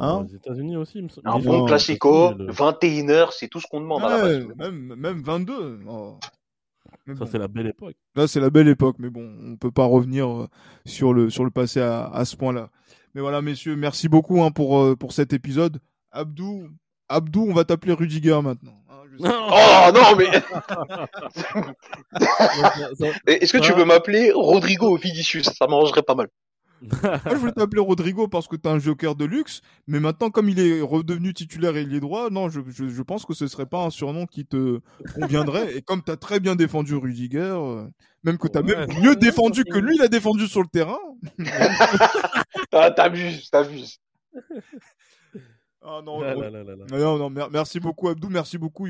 [0.00, 1.02] Hein les États-Unis aussi.
[1.02, 1.08] Me...
[1.24, 4.02] Un bon classico, 21h, c'est tout ce qu'on demande.
[4.02, 4.46] Ouais, à la base.
[4.56, 5.80] même, même 22.
[5.88, 6.18] Oh.
[7.06, 7.26] Ça, bon.
[7.26, 7.94] c'est la belle époque.
[8.14, 10.48] Là, c'est la belle époque, mais bon, on peut pas revenir euh,
[10.84, 12.70] sur le, sur le passé à, à ce point-là.
[13.14, 15.80] Mais voilà, messieurs, merci beaucoup hein, pour, euh, pour cet épisode.
[16.10, 16.68] Abdou,
[17.08, 18.82] Abdou, on va t'appeler Rudiger maintenant.
[18.90, 20.26] Hein, oh non, mais.
[23.26, 25.46] Est-ce que tu peux m'appeler Rodrigo Vinicius?
[25.46, 26.28] Ça m'arrangerait pas mal.
[26.82, 30.48] Moi, je voulais t'appeler Rodrigo parce que t'as un joker de luxe, mais maintenant, comme
[30.48, 33.46] il est redevenu titulaire et il est droit, non, je, je, je, pense que ce
[33.48, 34.80] serait pas un surnom qui te
[35.14, 35.76] conviendrait.
[35.76, 37.86] et comme t'as très bien défendu Rudiger, euh,
[38.24, 40.98] même que t'as ouais, même mieux défendu que lui, il a défendu sur le terrain.
[42.72, 43.98] ah, t'abuses, t'abuses.
[45.88, 46.98] Ah non, Là, non, là, là, là, là.
[46.98, 48.86] non, non, mer- merci beaucoup Abdou, merci beaucoup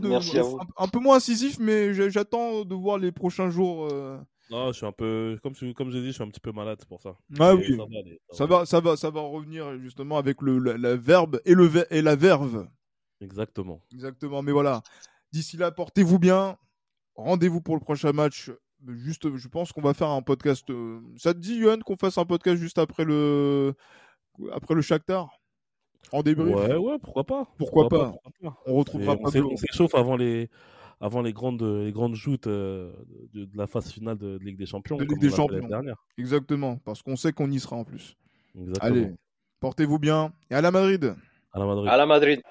[0.00, 0.58] de- à vous.
[0.58, 3.88] un, un peu moins incisif, mais j'attends de voir les prochains jours.
[3.92, 4.18] euh.
[4.50, 6.50] Non, je suis un peu, comme, je- comme j'ai dit, je suis un petit peu
[6.52, 7.16] malade, pour ça.
[7.38, 7.98] Ah oui, ça va
[8.32, 11.64] ça va, ça va, ça va revenir justement avec le la, la verbe et le
[11.66, 12.66] ver- et la verve.
[13.20, 13.80] Exactement.
[13.92, 14.82] Exactement, mais voilà.
[15.32, 16.56] D'ici là, portez-vous bien.
[17.14, 18.50] Rendez-vous pour le prochain match.
[18.88, 20.68] Juste, je pense qu'on va faire un podcast.
[20.70, 23.74] euh, Ça te dit, Johan, qu'on fasse un podcast juste après le
[24.52, 25.28] après le Shakhtar?
[26.12, 26.56] En débrief?
[26.56, 27.46] Ouais, ouais, pourquoi pas.
[27.58, 28.10] Pourquoi pas?
[28.10, 28.62] pourquoi pas.
[28.66, 29.50] On retrouvera Pablo.
[29.52, 30.48] on s'échauffe avant les,
[31.00, 32.92] avant les grandes, les grandes joutes euh,
[33.32, 34.96] de, de la phase finale de, de Ligue des Champions.
[34.96, 35.66] De Ligue des Champions.
[35.66, 35.96] dernière.
[36.18, 38.16] Exactement, parce qu'on sait qu'on y sera en plus.
[38.58, 38.86] Exactement.
[38.86, 39.10] Allez,
[39.60, 41.14] portez-vous bien et à la Madrid
[41.52, 41.88] À la Madrid.
[41.88, 42.42] À la Madrid.